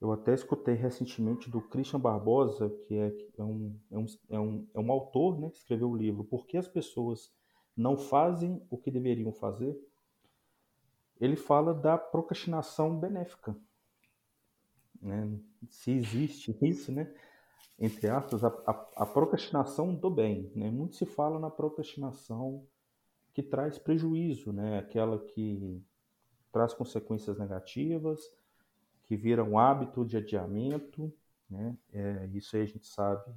eu 0.00 0.10
até 0.12 0.34
escutei 0.34 0.74
recentemente 0.74 1.48
do 1.48 1.60
Christian 1.60 2.00
Barbosa, 2.00 2.68
que 2.68 2.94
é, 2.96 3.14
é, 3.38 3.42
um, 3.44 3.78
é, 3.90 3.98
um, 3.98 4.06
é, 4.30 4.40
um, 4.40 4.68
é 4.74 4.80
um 4.80 4.90
autor 4.90 5.38
né, 5.38 5.50
que 5.50 5.56
escreveu 5.58 5.90
o 5.90 5.96
livro 5.96 6.24
Por 6.24 6.46
que 6.46 6.56
as 6.56 6.66
pessoas 6.66 7.30
não 7.76 7.96
fazem 7.96 8.64
o 8.70 8.76
que 8.76 8.90
deveriam 8.90 9.32
fazer. 9.32 9.76
Ele 11.20 11.36
fala 11.36 11.72
da 11.72 11.96
procrastinação 11.96 12.98
benéfica. 12.98 13.56
Né? 15.00 15.38
Se 15.68 15.90
existe 15.90 16.56
isso, 16.62 16.92
né? 16.92 17.12
entre 17.78 18.08
aspas, 18.08 18.44
a, 18.44 18.48
a, 18.66 18.88
a 18.96 19.06
procrastinação 19.06 19.94
do 19.94 20.10
bem. 20.10 20.52
Né? 20.54 20.70
Muito 20.70 20.96
se 20.96 21.06
fala 21.06 21.38
na 21.38 21.50
procrastinação 21.50 22.66
que 23.32 23.42
traz 23.42 23.78
prejuízo, 23.78 24.52
né? 24.52 24.78
aquela 24.78 25.18
que 25.18 25.82
traz 26.52 26.74
consequências 26.74 27.38
negativas, 27.38 28.20
que 29.04 29.16
vira 29.16 29.42
um 29.42 29.58
hábito 29.58 30.04
de 30.04 30.16
adiamento. 30.16 31.12
Né? 31.48 31.76
É, 31.92 32.26
isso 32.34 32.56
aí 32.56 32.62
a 32.62 32.66
gente 32.66 32.86
sabe 32.86 33.32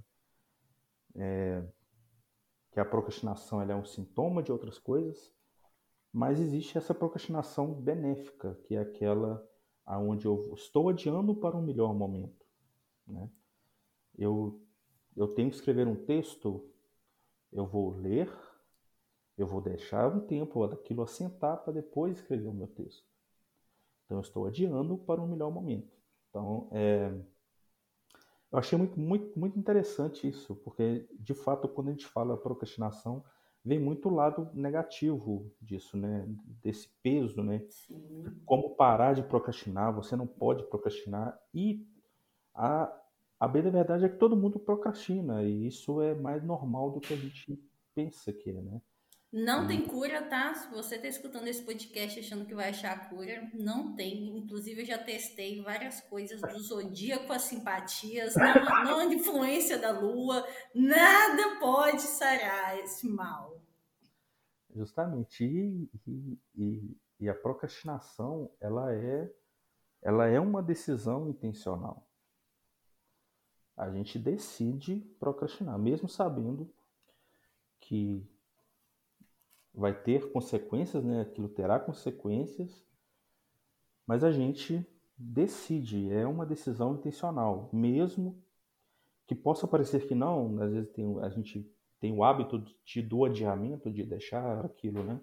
é, 1.15 1.63
que 2.75 2.79
a 2.81 2.83
procrastinação 2.83 3.61
é 3.61 3.73
um 3.73 3.85
sintoma 3.85 4.43
de 4.43 4.51
outras 4.51 4.77
coisas, 4.77 5.33
mas 6.11 6.41
existe 6.41 6.77
essa 6.77 6.93
procrastinação 6.93 7.73
benéfica, 7.73 8.59
que 8.65 8.75
é 8.75 8.79
aquela 8.79 9.41
aonde 9.85 10.25
eu 10.25 10.53
estou 10.53 10.89
adiando 10.89 11.33
para 11.33 11.55
um 11.55 11.61
melhor 11.61 11.95
momento. 11.95 12.45
Né? 13.07 13.29
eu, 14.17 14.61
eu 15.15 15.29
tenho 15.29 15.49
que 15.49 15.55
escrever 15.55 15.87
um 15.87 15.95
texto, 15.95 16.69
eu 17.49 17.65
vou 17.65 17.91
ler, 17.91 18.29
eu 19.37 19.47
vou 19.47 19.61
deixar 19.61 20.13
um 20.13 20.19
tempo 20.19 20.67
daquilo 20.67 21.01
assentar 21.01 21.63
para 21.63 21.71
depois 21.71 22.17
escrever 22.17 22.49
o 22.49 22.53
meu 22.53 22.67
texto. 22.67 23.07
Então, 24.03 24.17
eu 24.17 24.21
estou 24.21 24.45
adiando 24.45 24.97
para 24.97 25.21
um 25.21 25.27
melhor 25.27 25.49
momento. 25.49 25.95
Então, 26.29 26.67
é, 26.73 27.09
eu 28.51 28.59
achei 28.59 28.77
muito, 28.77 28.99
muito, 28.99 29.37
muito 29.39 29.59
interessante 29.59 30.27
isso, 30.27 30.55
porque, 30.57 31.07
de 31.19 31.33
fato, 31.33 31.67
quando 31.67 31.89
a 31.89 31.91
gente 31.91 32.05
fala 32.05 32.37
procrastinação, 32.37 33.23
vem 33.63 33.79
muito 33.79 34.07
o 34.07 34.13
lado 34.13 34.49
negativo 34.53 35.51
disso, 35.59 35.97
né? 35.97 36.25
Desse 36.61 36.87
peso, 37.01 37.41
né? 37.41 37.65
Sim. 37.67 38.41
Como 38.45 38.75
parar 38.75 39.13
de 39.13 39.23
procrastinar, 39.23 39.93
você 39.93 40.15
não 40.15 40.27
pode 40.27 40.63
procrastinar. 40.69 41.37
E 41.53 41.85
a, 42.53 42.95
a 43.39 43.47
bem 43.47 43.63
da 43.63 43.71
verdade 43.71 44.05
é 44.05 44.09
que 44.09 44.17
todo 44.17 44.37
mundo 44.37 44.59
procrastina 44.59 45.43
e 45.43 45.67
isso 45.67 45.99
é 45.99 46.13
mais 46.13 46.43
normal 46.43 46.91
do 46.91 47.01
que 47.01 47.13
a 47.13 47.17
gente 47.17 47.59
pensa 47.95 48.31
que 48.31 48.51
é, 48.51 48.61
né? 48.61 48.81
Não 49.35 49.65
e... 49.65 49.67
tem 49.67 49.85
cura, 49.85 50.21
tá? 50.21 50.53
Se 50.53 50.69
você 50.69 50.95
está 50.95 51.09
escutando 51.09 51.47
esse 51.47 51.61
podcast 51.61 52.17
achando 52.19 52.45
que 52.45 52.55
vai 52.55 52.69
achar 52.69 52.93
a 52.93 53.09
cura, 53.09 53.51
não 53.53 53.93
tem. 53.93 54.37
Inclusive, 54.37 54.81
eu 54.81 54.85
já 54.85 54.97
testei 54.97 55.61
várias 55.61 55.99
coisas 55.99 56.39
do 56.39 56.57
zodíaco, 56.57 57.33
as 57.33 57.41
simpatias, 57.41 58.33
não, 58.37 58.83
não 58.85 58.99
a 58.99 59.13
influência 59.13 59.77
da 59.77 59.91
lua, 59.91 60.47
nada 60.73 61.59
pode 61.59 62.01
sarar 62.01 62.79
esse 62.79 63.09
mal. 63.09 63.61
Justamente. 64.73 65.43
E, 65.43 65.89
e, 66.07 66.39
e, 66.55 66.97
e 67.19 67.29
a 67.29 67.35
procrastinação, 67.35 68.49
ela 68.61 68.93
é, 68.95 69.29
ela 70.01 70.27
é 70.27 70.39
uma 70.39 70.63
decisão 70.63 71.29
intencional 71.29 72.07
a 73.75 73.89
gente 73.89 74.17
decide 74.17 75.01
procrastinar, 75.19 75.77
mesmo 75.77 76.07
sabendo 76.07 76.73
que 77.81 78.25
vai 79.75 79.93
ter 79.93 80.31
consequências, 80.31 81.03
né? 81.03 81.21
Aquilo 81.21 81.49
terá 81.49 81.79
consequências, 81.79 82.85
mas 84.07 84.23
a 84.23 84.31
gente 84.31 84.85
decide, 85.17 86.11
é 86.11 86.25
uma 86.25 86.45
decisão 86.45 86.95
intencional, 86.95 87.69
mesmo 87.71 88.41
que 89.27 89.35
possa 89.35 89.67
parecer 89.67 90.07
que 90.07 90.15
não, 90.15 90.61
às 90.61 90.71
vezes 90.71 90.91
tem, 90.91 91.19
a 91.21 91.29
gente 91.29 91.69
tem 91.99 92.13
o 92.13 92.23
hábito 92.23 92.63
de, 92.83 93.01
do 93.01 93.25
adiamento, 93.25 93.91
de 93.91 94.03
deixar 94.03 94.63
aquilo, 94.65 95.03
né? 95.03 95.19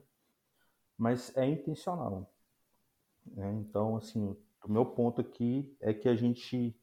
Mas 0.99 1.37
é 1.37 1.47
intencional. 1.47 2.32
Né? 3.26 3.52
Então, 3.61 3.97
assim, 3.97 4.37
o 4.64 4.73
meu 4.73 4.85
ponto 4.85 5.21
aqui 5.21 5.76
é 5.80 5.94
que 5.94 6.09
a 6.09 6.14
gente 6.14 6.76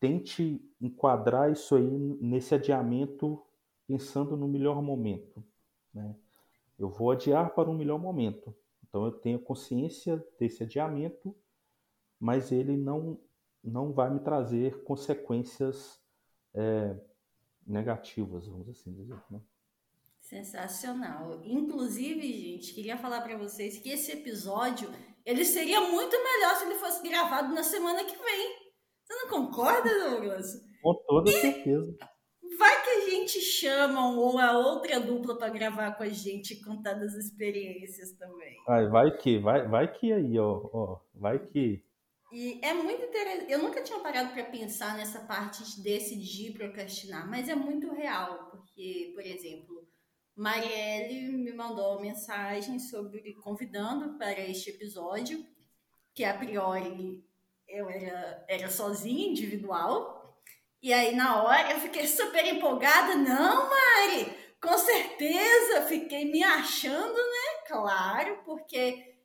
tente 0.00 0.62
enquadrar 0.80 1.50
isso 1.50 1.74
aí 1.74 1.88
nesse 2.20 2.54
adiamento 2.54 3.42
pensando 3.86 4.36
no 4.36 4.48
melhor 4.48 4.82
momento. 4.82 5.44
Né? 5.92 6.14
Eu 6.78 6.88
vou 6.88 7.10
adiar 7.10 7.54
para 7.54 7.70
um 7.70 7.76
melhor 7.76 7.98
momento. 7.98 8.54
Então 8.88 9.04
eu 9.04 9.12
tenho 9.12 9.38
consciência 9.38 10.24
desse 10.38 10.62
adiamento, 10.62 11.34
mas 12.18 12.52
ele 12.52 12.76
não, 12.76 13.20
não 13.62 13.92
vai 13.92 14.10
me 14.10 14.20
trazer 14.20 14.82
consequências 14.84 16.00
é, 16.54 16.96
negativas, 17.66 18.46
vamos 18.46 18.68
assim 18.68 18.92
dizer. 18.92 19.18
Né? 19.30 19.40
Sensacional. 20.20 21.40
Inclusive, 21.44 22.32
gente, 22.32 22.74
queria 22.74 22.96
falar 22.96 23.20
para 23.20 23.36
vocês 23.36 23.78
que 23.78 23.90
esse 23.90 24.12
episódio 24.12 24.88
ele 25.24 25.44
seria 25.44 25.80
muito 25.80 26.16
melhor 26.16 26.56
se 26.56 26.64
ele 26.64 26.74
fosse 26.76 27.06
gravado 27.06 27.54
na 27.54 27.62
semana 27.62 28.04
que 28.04 28.16
vem. 28.16 28.66
Você 29.04 29.14
não 29.14 29.28
concorda, 29.28 30.10
Douglas? 30.10 30.64
Com 30.82 30.94
toda 31.06 31.30
e 31.30 31.40
certeza. 31.40 31.96
Vai 33.62 33.68
que 33.68 33.68
a 33.68 33.76
gente 33.76 33.90
chama 33.90 34.10
ou 34.10 34.38
a 34.38 34.58
outra 34.58 35.00
dupla 35.00 35.36
para 35.38 35.48
gravar 35.48 35.92
com 35.92 36.02
a 36.02 36.08
gente 36.08 36.54
e 36.54 36.62
contar 36.62 36.94
das 36.94 37.14
experiências 37.14 38.12
também. 38.12 38.56
Vai, 38.66 38.88
vai 38.88 39.16
que, 39.16 39.38
vai, 39.38 39.68
vai 39.68 39.92
que 39.92 40.12
aí, 40.12 40.38
ó, 40.38 40.68
ó, 40.72 41.00
vai 41.14 41.38
que. 41.38 41.84
E 42.32 42.60
é 42.62 42.74
muito 42.74 43.02
interessante. 43.02 43.52
Eu 43.52 43.60
nunca 43.60 43.82
tinha 43.82 44.00
parado 44.00 44.32
para 44.32 44.44
pensar 44.44 44.96
nessa 44.96 45.20
parte 45.20 45.64
de 45.64 45.82
decidir 45.82 46.52
procrastinar, 46.52 47.28
mas 47.28 47.48
é 47.48 47.54
muito 47.54 47.92
real, 47.92 48.50
porque, 48.50 49.12
por 49.14 49.24
exemplo, 49.24 49.86
Marielle 50.36 51.32
me 51.32 51.52
mandou 51.52 51.92
uma 51.92 52.02
mensagem 52.02 52.78
sobre 52.78 53.32
convidando 53.34 54.18
para 54.18 54.40
este 54.40 54.70
episódio, 54.70 55.44
que 56.14 56.24
a 56.24 56.36
priori 56.36 57.24
eu 57.68 57.88
era, 57.88 58.44
era 58.48 58.68
sozinha, 58.68 59.28
individual. 59.28 60.15
E 60.82 60.92
aí, 60.92 61.14
na 61.14 61.42
hora, 61.42 61.72
eu 61.72 61.80
fiquei 61.80 62.06
super 62.06 62.46
empolgada. 62.46 63.14
Não, 63.16 63.68
Mari, 63.68 64.36
com 64.60 64.76
certeza, 64.78 65.82
fiquei 65.82 66.30
me 66.30 66.42
achando, 66.42 67.14
né? 67.14 67.62
Claro, 67.66 68.42
porque 68.44 69.16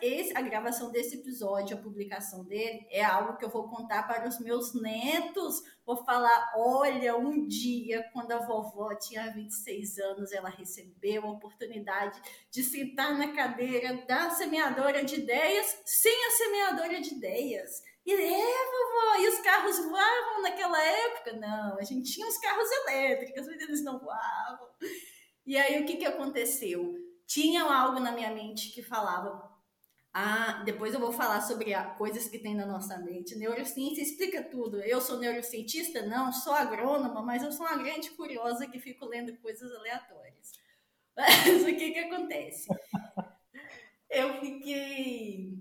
esse, 0.00 0.36
a 0.36 0.40
gravação 0.40 0.90
desse 0.90 1.16
episódio, 1.16 1.76
a 1.76 1.80
publicação 1.80 2.44
dele, 2.44 2.86
é 2.90 3.04
algo 3.04 3.36
que 3.36 3.44
eu 3.44 3.50
vou 3.50 3.68
contar 3.68 4.06
para 4.06 4.28
os 4.28 4.40
meus 4.40 4.74
netos. 4.74 5.62
Vou 5.92 6.04
falar: 6.06 6.54
olha, 6.56 7.14
um 7.18 7.46
dia, 7.46 8.02
quando 8.14 8.32
a 8.32 8.38
vovó 8.38 8.94
tinha 8.94 9.30
26 9.30 9.98
anos, 9.98 10.32
ela 10.32 10.48
recebeu 10.48 11.26
a 11.26 11.32
oportunidade 11.32 12.18
de 12.50 12.62
sentar 12.62 13.18
na 13.18 13.34
cadeira 13.34 14.02
da 14.06 14.30
semeadora 14.30 15.04
de 15.04 15.16
ideias 15.16 15.82
sem 15.84 16.26
a 16.28 16.30
semeadora 16.30 16.98
de 16.98 17.14
ideias. 17.14 17.82
E 18.06 18.10
é, 18.10 18.16
vovó, 18.16 19.16
e 19.20 19.28
os 19.28 19.38
carros 19.40 19.78
voavam 19.80 20.40
naquela 20.40 20.82
época? 20.82 21.34
Não, 21.34 21.78
a 21.78 21.82
gente 21.82 22.10
tinha 22.10 22.26
os 22.26 22.38
carros 22.38 22.70
elétricos, 22.70 23.46
mas 23.46 23.60
eles 23.60 23.84
não 23.84 23.98
voavam. 23.98 24.70
E 25.44 25.58
aí 25.58 25.82
o 25.82 25.84
que, 25.84 25.98
que 25.98 26.06
aconteceu? 26.06 26.94
Tinha 27.26 27.64
algo 27.64 28.00
na 28.00 28.12
minha 28.12 28.30
mente 28.30 28.70
que 28.70 28.82
falava. 28.82 29.51
Ah, 30.14 30.62
depois 30.64 30.92
eu 30.92 31.00
vou 31.00 31.10
falar 31.10 31.40
sobre 31.40 31.72
coisas 31.96 32.28
que 32.28 32.38
tem 32.38 32.54
na 32.54 32.66
nossa 32.66 32.98
mente. 32.98 33.34
Neurociência 33.34 34.02
explica 34.02 34.42
tudo. 34.42 34.80
Eu 34.82 35.00
sou 35.00 35.18
neurocientista? 35.18 36.04
Não, 36.04 36.30
sou 36.30 36.52
agrônoma, 36.52 37.22
mas 37.22 37.42
eu 37.42 37.50
sou 37.50 37.64
uma 37.64 37.78
grande 37.82 38.10
curiosa 38.10 38.66
que 38.66 38.78
fico 38.78 39.06
lendo 39.06 39.34
coisas 39.38 39.72
aleatórias. 39.72 40.52
Mas 41.14 41.62
o 41.62 41.66
que, 41.66 41.90
que 41.90 41.98
acontece? 41.98 42.66
Eu 44.08 44.40
fiquei 44.40 45.58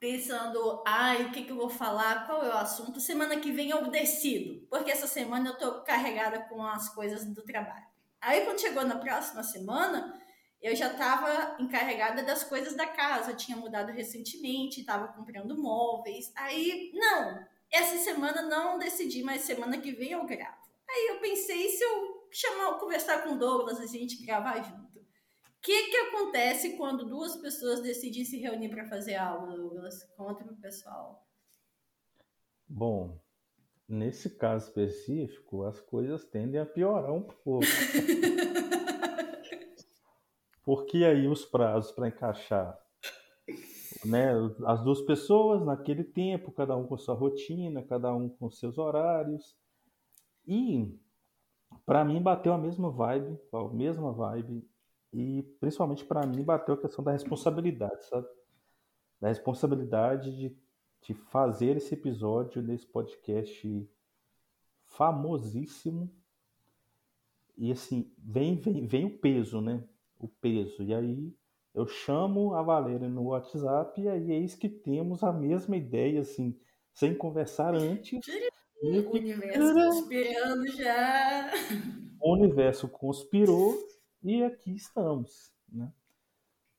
pensando, 0.00 0.82
ai, 0.86 1.24
o 1.24 1.32
que, 1.32 1.44
que 1.44 1.50
eu 1.50 1.56
vou 1.56 1.68
falar, 1.68 2.26
qual 2.26 2.42
é 2.42 2.48
o 2.48 2.58
assunto. 2.58 3.00
Semana 3.00 3.40
que 3.40 3.52
vem 3.52 3.70
eu 3.70 3.90
decido, 3.90 4.66
porque 4.70 4.90
essa 4.90 5.06
semana 5.06 5.50
eu 5.50 5.58
tô 5.58 5.82
carregada 5.82 6.40
com 6.48 6.62
as 6.64 6.88
coisas 6.94 7.26
do 7.26 7.42
trabalho. 7.42 7.86
Aí 8.20 8.44
quando 8.44 8.60
chegou 8.60 8.84
na 8.84 8.96
próxima 8.96 9.42
semana, 9.42 10.18
eu 10.60 10.74
já 10.74 10.90
estava 10.90 11.56
encarregada 11.62 12.22
das 12.22 12.42
coisas 12.42 12.74
da 12.74 12.86
casa, 12.86 13.34
tinha 13.34 13.56
mudado 13.56 13.92
recentemente, 13.92 14.80
estava 14.80 15.08
comprando 15.08 15.56
móveis. 15.56 16.32
Aí, 16.34 16.90
não, 16.94 17.46
essa 17.70 17.96
semana 17.98 18.42
não 18.42 18.78
decidi, 18.78 19.22
mas 19.22 19.42
semana 19.42 19.78
que 19.78 19.92
vem 19.92 20.12
eu 20.12 20.24
gravo. 20.26 20.68
Aí 20.88 21.10
eu 21.10 21.20
pensei, 21.20 21.68
se 21.68 21.84
eu 21.84 22.28
chamar, 22.30 22.78
conversar 22.78 23.22
com 23.22 23.34
o 23.34 23.38
Douglas, 23.38 23.78
a 23.78 23.86
gente 23.86 24.24
gravar 24.24 24.62
junto. 24.62 24.98
O 24.98 25.60
que, 25.60 25.90
que 25.90 25.96
acontece 25.96 26.76
quando 26.76 27.06
duas 27.06 27.36
pessoas 27.36 27.80
decidem 27.80 28.24
se 28.24 28.38
reunir 28.38 28.70
para 28.70 28.86
fazer 28.86 29.16
algo, 29.16 29.54
Douglas? 29.54 30.04
Conta 30.16 30.44
para 30.44 30.54
o 30.54 30.60
pessoal. 30.60 31.26
Bom, 32.66 33.20
nesse 33.88 34.30
caso 34.30 34.66
específico, 34.66 35.64
as 35.64 35.80
coisas 35.80 36.24
tendem 36.24 36.60
a 36.60 36.66
piorar 36.66 37.12
um 37.12 37.22
pouco. 37.22 37.66
Porque 40.68 40.98
aí 40.98 41.26
os 41.26 41.46
prazos 41.46 41.92
para 41.92 42.08
encaixar 42.08 42.78
né, 44.04 44.32
as 44.66 44.84
duas 44.84 45.00
pessoas 45.00 45.64
naquele 45.64 46.04
tempo, 46.04 46.52
cada 46.52 46.76
um 46.76 46.86
com 46.86 46.98
sua 46.98 47.14
rotina, 47.14 47.82
cada 47.82 48.14
um 48.14 48.28
com 48.28 48.50
seus 48.50 48.76
horários. 48.76 49.56
E 50.46 50.94
para 51.86 52.04
mim 52.04 52.20
bateu 52.20 52.52
a 52.52 52.58
mesma 52.58 52.90
vibe, 52.90 53.40
a 53.50 53.68
mesma 53.70 54.12
vibe 54.12 54.62
e 55.10 55.42
principalmente 55.58 56.04
para 56.04 56.26
mim 56.26 56.44
bateu 56.44 56.74
a 56.74 56.78
questão 56.82 57.02
da 57.02 57.12
responsabilidade, 57.12 58.04
sabe? 58.04 58.28
Da 59.18 59.28
responsabilidade 59.28 60.36
de, 60.36 60.54
de 61.00 61.14
fazer 61.14 61.78
esse 61.78 61.94
episódio 61.94 62.62
desse 62.62 62.86
podcast 62.86 63.90
famosíssimo. 64.84 66.14
E 67.56 67.72
assim, 67.72 68.12
vem, 68.18 68.54
vem, 68.54 68.86
vem 68.86 69.06
o 69.06 69.18
peso, 69.18 69.62
né? 69.62 69.82
O 70.18 70.28
peso. 70.28 70.82
E 70.82 70.94
aí 70.94 71.32
eu 71.74 71.86
chamo 71.86 72.54
a 72.54 72.62
Valéria 72.62 73.08
no 73.08 73.28
WhatsApp 73.28 74.00
e 74.00 74.08
aí 74.08 74.32
eis 74.32 74.54
que 74.54 74.68
temos 74.68 75.22
a 75.22 75.32
mesma 75.32 75.76
ideia, 75.76 76.20
assim, 76.20 76.58
sem 76.92 77.14
conversar 77.14 77.74
antes. 77.74 78.20
O 78.82 79.16
universo 79.16 79.74
conspirando 79.74 80.66
já. 80.72 81.50
O 82.20 82.32
universo 82.34 82.88
conspirou 82.88 83.76
e 84.22 84.42
aqui 84.42 84.74
estamos, 84.74 85.52
né? 85.68 85.92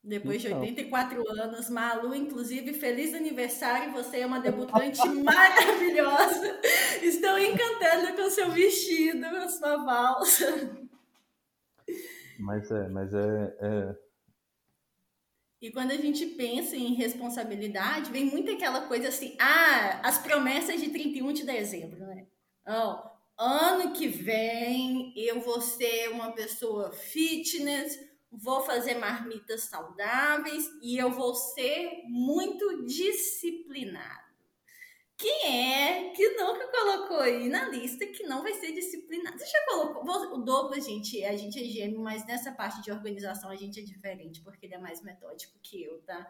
Depois 0.02 0.44
então. 0.44 0.62
de 0.62 0.68
84 0.70 1.30
anos, 1.30 1.70
Malu, 1.70 2.16
inclusive, 2.16 2.74
feliz 2.74 3.14
aniversário, 3.14 3.92
você 3.92 4.20
é 4.20 4.26
uma 4.26 4.40
debutante 4.40 5.00
maravilhosa. 5.24 6.60
Estou 7.02 7.38
encantando 7.38 8.16
com 8.16 8.30
seu 8.30 8.50
vestido, 8.50 9.26
a 9.26 9.50
sua 9.50 9.78
valsa. 9.78 10.79
Mas 12.40 12.72
é, 12.72 12.88
mas 12.88 13.14
é, 13.14 13.58
é... 13.60 13.96
E 15.62 15.72
quando 15.72 15.92
a 15.92 15.98
gente 15.98 16.26
pensa 16.26 16.76
em 16.76 16.94
responsabilidade, 16.94 18.12
vem 18.12 18.26
muito 18.26 18.50
aquela 18.50 18.88
coisa 18.88 19.10
assim, 19.10 19.36
ah, 19.38 20.00
as 20.04 20.18
promessas 20.18 20.80
de 20.80 20.90
31 20.90 21.34
de 21.34 21.46
dezembro, 21.46 22.00
né? 22.00 22.28
Oh, 22.66 22.98
ano 23.38 23.92
que 23.92 24.08
vem 24.08 25.14
eu 25.18 25.42
vou 25.42 25.60
ser 25.60 26.10
uma 26.12 26.32
pessoa 26.32 26.94
fitness, 26.94 28.00
vou 28.32 28.62
fazer 28.62 28.96
marmitas 28.96 29.64
saudáveis 29.64 30.70
e 30.82 30.98
eu 30.98 31.12
vou 31.12 31.36
ser 31.36 32.04
muito 32.08 32.86
disciplinado. 32.86 34.29
Quem 35.20 35.54
é 35.54 36.10
que 36.12 36.30
nunca 36.30 36.66
colocou 36.70 37.20
aí 37.20 37.50
na 37.50 37.68
lista 37.68 38.08
que 38.08 38.24
não 38.24 38.42
vai 38.42 38.54
ser 38.54 38.72
disciplinado? 38.72 39.38
Você 39.38 39.48
já 39.48 39.66
colocou? 39.66 40.02
O 40.34 40.38
Douglas, 40.38 40.86
gente, 40.86 41.22
a 41.26 41.36
gente 41.36 41.60
é 41.60 41.64
gêmeo, 41.66 42.00
mas 42.00 42.26
nessa 42.26 42.54
parte 42.54 42.82
de 42.82 42.90
organização 42.90 43.50
a 43.50 43.56
gente 43.58 43.82
é 43.82 43.84
diferente, 43.84 44.42
porque 44.42 44.66
ele 44.66 44.76
é 44.76 44.80
mais 44.80 45.04
metódico 45.04 45.60
que 45.62 45.84
eu, 45.84 46.00
tá? 46.04 46.26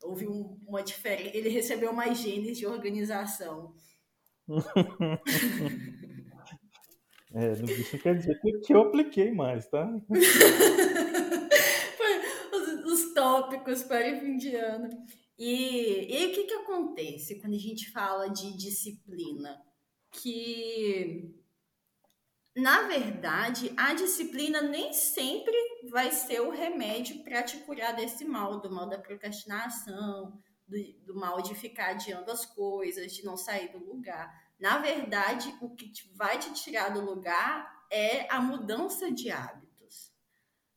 Houve 0.00 0.28
um, 0.28 0.56
uma 0.64 0.80
diferença. 0.80 1.36
Ele 1.36 1.48
recebeu 1.48 1.92
mais 1.92 2.18
genes 2.18 2.56
de 2.56 2.66
organização. 2.66 3.74
É, 7.32 7.52
isso 7.52 7.96
quer 7.98 8.16
dizer 8.16 8.40
que 8.40 8.74
eu 8.74 8.80
apliquei 8.80 9.30
mais, 9.30 9.68
tá? 9.68 9.88
os, 12.52 12.92
os, 12.92 13.14
tópicos 13.14 13.84
para 13.84 14.16
o 14.16 14.18
fim 14.18 14.36
de 14.36 14.56
ano. 14.56 14.90
E, 15.40 16.06
e 16.08 16.26
o 16.26 16.34
que, 16.34 16.44
que 16.44 16.54
acontece 16.54 17.40
quando 17.40 17.54
a 17.54 17.58
gente 17.58 17.90
fala 17.90 18.28
de 18.28 18.56
disciplina? 18.56 19.60
Que, 20.12 21.34
na 22.54 22.82
verdade, 22.82 23.72
a 23.76 23.94
disciplina 23.94 24.60
nem 24.60 24.92
sempre 24.92 25.56
vai 25.90 26.12
ser 26.12 26.40
o 26.42 26.50
remédio 26.50 27.24
para 27.24 27.42
te 27.42 27.56
curar 27.58 27.96
desse 27.96 28.24
mal, 28.24 28.60
do 28.60 28.70
mal 28.70 28.88
da 28.88 28.98
procrastinação, 28.98 30.38
do, 30.68 30.76
do 31.06 31.14
mal 31.14 31.40
de 31.40 31.54
ficar 31.54 31.92
adiando 31.92 32.30
as 32.30 32.44
coisas, 32.44 33.12
de 33.12 33.24
não 33.24 33.36
sair 33.36 33.72
do 33.72 33.78
lugar 33.78 34.50
na 34.60 34.76
verdade, 34.76 35.56
o 35.58 35.74
que 35.74 35.90
vai 36.14 36.38
te 36.38 36.52
tirar 36.52 36.90
do 36.90 37.00
lugar 37.00 37.86
é 37.90 38.30
a 38.30 38.42
mudança 38.42 39.10
de 39.10 39.30
hábitos. 39.30 40.12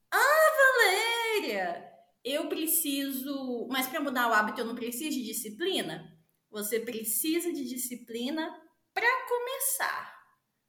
Ah, 0.10 1.42
Valéria! 1.42 1.93
Eu 2.24 2.48
preciso. 2.48 3.68
Mas 3.70 3.88
para 3.88 4.00
mudar 4.00 4.30
o 4.30 4.34
hábito, 4.34 4.62
eu 4.62 4.66
não 4.66 4.76
preciso 4.76 5.18
de 5.18 5.26
disciplina? 5.26 6.18
Você 6.50 6.80
precisa 6.80 7.52
de 7.52 7.66
disciplina 7.66 8.50
para 8.94 9.28
começar. 9.28 10.14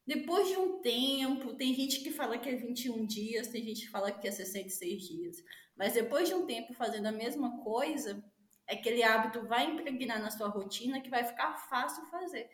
Depois 0.07 0.49
de 0.49 0.57
um 0.57 0.81
tempo, 0.81 1.55
tem 1.55 1.75
gente 1.75 2.01
que 2.01 2.11
fala 2.11 2.39
que 2.39 2.49
é 2.49 2.57
21 2.57 3.07
dias, 3.07 3.49
tem 3.49 3.65
gente 3.65 3.87
que 3.87 3.91
fala 3.91 4.13
que 4.13 4.29
é 4.29 4.31
66 4.31 5.03
dias. 5.03 5.37
Mas 5.77 5.95
depois 5.95 6.29
de 6.29 6.35
um 6.35 6.47
tempo 6.47 6.75
fazendo 6.75 7.07
a 7.07 7.13
mesma 7.13 7.63
coisa, 7.63 8.23
aquele 8.69 9.03
hábito 9.03 9.47
vai 9.47 9.71
impregnar 9.71 10.21
na 10.21 10.31
sua 10.31 10.49
rotina 10.49 11.01
que 11.01 11.11
vai 11.11 11.25
ficar 11.25 11.57
fácil 11.69 12.05
fazer 12.11 12.49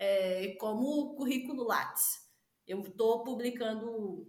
é, 0.00 0.56
como 0.58 0.88
o 0.88 1.14
currículo 1.14 1.64
Lattes. 1.64 2.28
Eu 2.66 2.80
estou 2.80 3.22
publicando, 3.22 4.26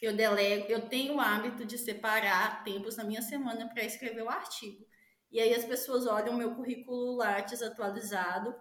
eu 0.00 0.16
delego, 0.16 0.66
eu 0.68 0.88
tenho 0.88 1.14
o 1.14 1.20
hábito 1.20 1.64
de 1.64 1.76
separar 1.76 2.64
tempos 2.64 2.96
na 2.96 3.04
minha 3.04 3.20
semana 3.20 3.68
para 3.68 3.84
escrever 3.84 4.22
o 4.22 4.30
artigo. 4.30 4.86
E 5.30 5.38
aí 5.38 5.54
as 5.54 5.64
pessoas 5.64 6.06
olham 6.06 6.34
meu 6.34 6.54
currículo 6.54 7.16
Lattes 7.16 7.62
atualizado 7.62 8.54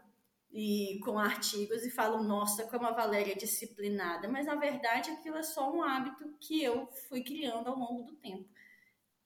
e 0.51 0.99
com 1.03 1.17
artigos 1.17 1.83
e 1.83 1.91
falam, 1.91 2.23
nossa, 2.23 2.65
como 2.67 2.85
a 2.85 2.91
Valéria 2.91 3.33
é 3.33 3.35
disciplinada. 3.35 4.27
Mas 4.27 4.45
na 4.45 4.55
verdade 4.55 5.11
aquilo 5.11 5.37
é 5.37 5.43
só 5.43 5.71
um 5.71 5.81
hábito 5.81 6.35
que 6.39 6.61
eu 6.61 6.87
fui 7.07 7.23
criando 7.23 7.69
ao 7.69 7.77
longo 7.77 8.03
do 8.03 8.15
tempo. 8.17 8.47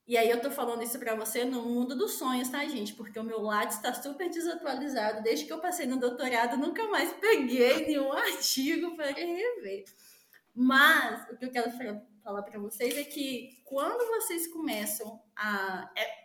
E 0.06 0.18
aí 0.18 0.28
eu 0.28 0.40
tô 0.40 0.50
falando 0.50 0.82
isso 0.82 0.98
para 0.98 1.14
você 1.14 1.46
no 1.46 1.62
mundo 1.62 1.96
dos 1.96 2.12
sonhos, 2.12 2.50
tá, 2.50 2.64
gente? 2.66 2.92
Porque 2.92 3.18
o 3.18 3.24
meu 3.24 3.40
Lattes 3.40 3.76
está 3.76 3.92
super 3.94 4.28
desatualizado. 4.28 5.22
Desde 5.22 5.46
que 5.46 5.52
eu 5.52 5.60
passei 5.60 5.86
no 5.86 5.98
doutorado, 5.98 6.58
nunca 6.58 6.86
mais 6.88 7.10
peguei 7.14 7.86
nenhum 7.86 8.12
artigo 8.12 8.94
para 8.96 9.10
rever. 9.12 9.84
Mas 10.54 11.28
o 11.30 11.36
que 11.36 11.46
eu 11.46 11.50
quero 11.50 11.70
falar 12.22 12.42
para 12.42 12.58
vocês 12.58 12.96
é 12.96 13.04
que 13.04 13.62
quando 13.64 14.06
vocês 14.06 14.46
começam 14.46 15.20
a 15.36 15.90
é, 15.96 16.24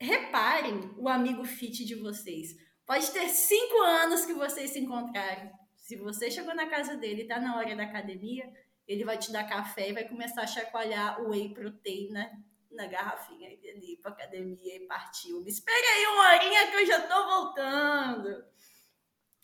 reparem 0.00 0.94
o 0.96 1.08
amigo 1.08 1.44
fit 1.44 1.84
de 1.84 1.94
vocês. 1.94 2.56
Pode 2.86 3.10
ter 3.10 3.28
cinco 3.28 3.80
anos 3.82 4.24
que 4.24 4.32
vocês 4.32 4.70
se 4.70 4.80
encontrarem. 4.80 5.50
Se 5.76 5.96
você 5.96 6.30
chegou 6.30 6.54
na 6.54 6.68
casa 6.68 6.96
dele 6.96 7.22
e 7.22 7.26
tá 7.26 7.38
na 7.40 7.56
hora 7.56 7.76
da 7.76 7.82
academia, 7.82 8.50
ele 8.86 9.04
vai 9.04 9.18
te 9.18 9.30
dar 9.32 9.48
café 9.48 9.90
e 9.90 9.92
vai 9.92 10.08
começar 10.08 10.42
a 10.42 10.46
chacoalhar 10.46 11.20
o 11.22 11.30
whey 11.30 11.52
protein, 11.52 12.10
né? 12.10 12.42
na 12.70 12.86
garrafinha 12.86 13.48
ali 13.48 13.96
pra 14.00 14.12
academia 14.12 14.76
e 14.76 14.86
partiu. 14.86 15.42
Me 15.42 15.50
espera 15.50 15.76
aí 15.76 16.06
uma 16.06 16.34
horinha 16.34 16.70
que 16.70 16.76
eu 16.76 16.86
já 16.86 17.00
tô 17.06 17.26
voltando. 17.26 18.44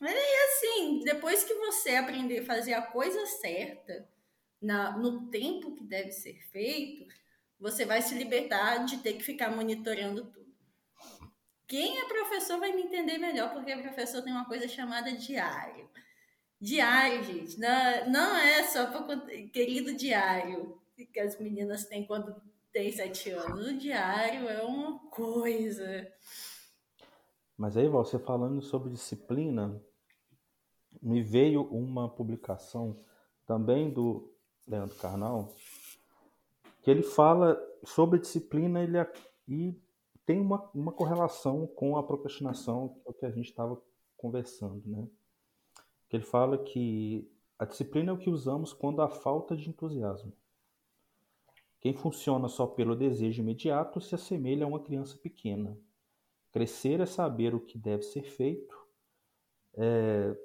E 0.00 0.06
assim, 0.06 1.00
depois 1.04 1.44
que 1.44 1.54
você 1.54 1.96
aprender 1.96 2.40
a 2.40 2.44
fazer 2.44 2.74
a 2.74 2.82
coisa 2.82 3.24
certa, 3.26 4.08
na, 4.60 4.96
no 4.96 5.28
tempo 5.30 5.74
que 5.74 5.84
deve 5.84 6.12
ser 6.12 6.38
feito, 6.50 7.06
você 7.58 7.84
vai 7.84 8.02
se 8.02 8.14
libertar 8.14 8.84
de 8.84 8.98
ter 8.98 9.14
que 9.14 9.24
ficar 9.24 9.50
monitorando 9.50 10.26
tudo. 10.26 10.46
Quem 11.66 11.98
é 11.98 12.04
professor 12.06 12.58
vai 12.58 12.72
me 12.72 12.82
entender 12.82 13.18
melhor, 13.18 13.52
porque 13.52 13.76
professor 13.76 14.22
tem 14.22 14.32
uma 14.32 14.44
coisa 14.44 14.68
chamada 14.68 15.12
diário. 15.12 15.88
Diário, 16.60 17.24
gente, 17.24 17.58
não, 17.58 18.10
não 18.10 18.36
é 18.36 18.62
só 18.64 18.86
para 18.86 19.20
querido 19.52 19.94
diário 19.94 20.80
que 21.12 21.20
as 21.20 21.38
meninas 21.38 21.84
têm 21.84 22.06
quando 22.06 22.40
tem 22.72 22.92
sete 22.92 23.30
anos. 23.30 23.66
O 23.66 23.78
diário 23.78 24.48
é 24.48 24.62
uma 24.62 24.98
coisa. 25.10 26.06
Mas 27.56 27.76
aí, 27.76 27.88
você 27.88 28.18
falando 28.18 28.60
sobre 28.62 28.90
disciplina, 28.90 29.82
me 31.06 31.22
veio 31.22 31.62
uma 31.62 32.08
publicação 32.08 32.98
também 33.46 33.88
do 33.88 34.28
Leandro 34.66 34.96
Carnal, 34.96 35.54
que 36.82 36.90
ele 36.90 37.04
fala 37.04 37.56
sobre 37.84 38.18
disciplina 38.18 38.82
ele, 38.82 38.98
e 39.46 39.80
tem 40.24 40.40
uma, 40.40 40.68
uma 40.74 40.90
correlação 40.90 41.64
com 41.64 41.96
a 41.96 42.02
procrastinação, 42.02 42.88
que 42.88 43.06
é 43.06 43.10
o 43.10 43.14
que 43.14 43.24
a 43.24 43.30
gente 43.30 43.48
estava 43.48 43.80
conversando, 44.16 44.82
né? 44.84 45.06
Que 46.08 46.16
ele 46.16 46.24
fala 46.24 46.58
que 46.58 47.30
a 47.56 47.64
disciplina 47.64 48.10
é 48.10 48.12
o 48.12 48.18
que 48.18 48.28
usamos 48.28 48.72
quando 48.72 49.00
há 49.00 49.08
falta 49.08 49.56
de 49.56 49.68
entusiasmo. 49.68 50.32
Quem 51.78 51.94
funciona 51.94 52.48
só 52.48 52.66
pelo 52.66 52.96
desejo 52.96 53.42
imediato 53.42 54.00
se 54.00 54.16
assemelha 54.16 54.64
a 54.64 54.68
uma 54.68 54.80
criança 54.80 55.16
pequena. 55.18 55.78
Crescer 56.50 56.98
é 56.98 57.06
saber 57.06 57.54
o 57.54 57.60
que 57.60 57.78
deve 57.78 58.02
ser 58.02 58.22
feito, 58.22 58.76
é, 59.74 60.36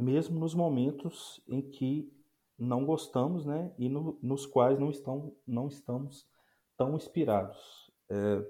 mesmo 0.00 0.38
nos 0.38 0.54
momentos 0.54 1.42
em 1.48 1.60
que 1.62 2.12
não 2.58 2.84
gostamos, 2.84 3.46
né, 3.46 3.72
e 3.78 3.88
no, 3.88 4.18
nos 4.22 4.44
quais 4.44 4.78
não, 4.78 4.90
estão, 4.90 5.34
não 5.46 5.68
estamos 5.68 6.28
tão 6.76 6.94
inspirados. 6.96 7.90
É, 8.08 8.46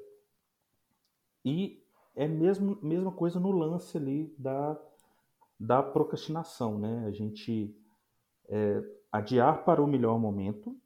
e 1.44 1.82
é 2.14 2.26
mesmo 2.26 2.78
mesma 2.82 3.12
coisa 3.12 3.38
no 3.38 3.50
lance 3.50 3.96
ali 3.96 4.34
da, 4.38 4.80
da 5.58 5.82
procrastinação, 5.82 6.78
né? 6.78 7.06
A 7.06 7.10
gente 7.12 7.74
é, 8.48 8.82
adiar 9.12 9.64
para 9.64 9.82
o 9.82 9.86
melhor 9.86 10.18
momento, 10.18 10.76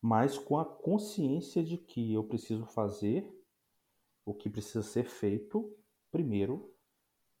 mas 0.00 0.38
com 0.38 0.58
a 0.58 0.64
consciência 0.64 1.62
de 1.62 1.76
que 1.76 2.12
eu 2.12 2.24
preciso 2.24 2.66
fazer 2.66 3.28
o 4.24 4.34
que 4.34 4.50
precisa 4.50 4.82
ser 4.82 5.04
feito 5.04 5.74
primeiro, 6.10 6.72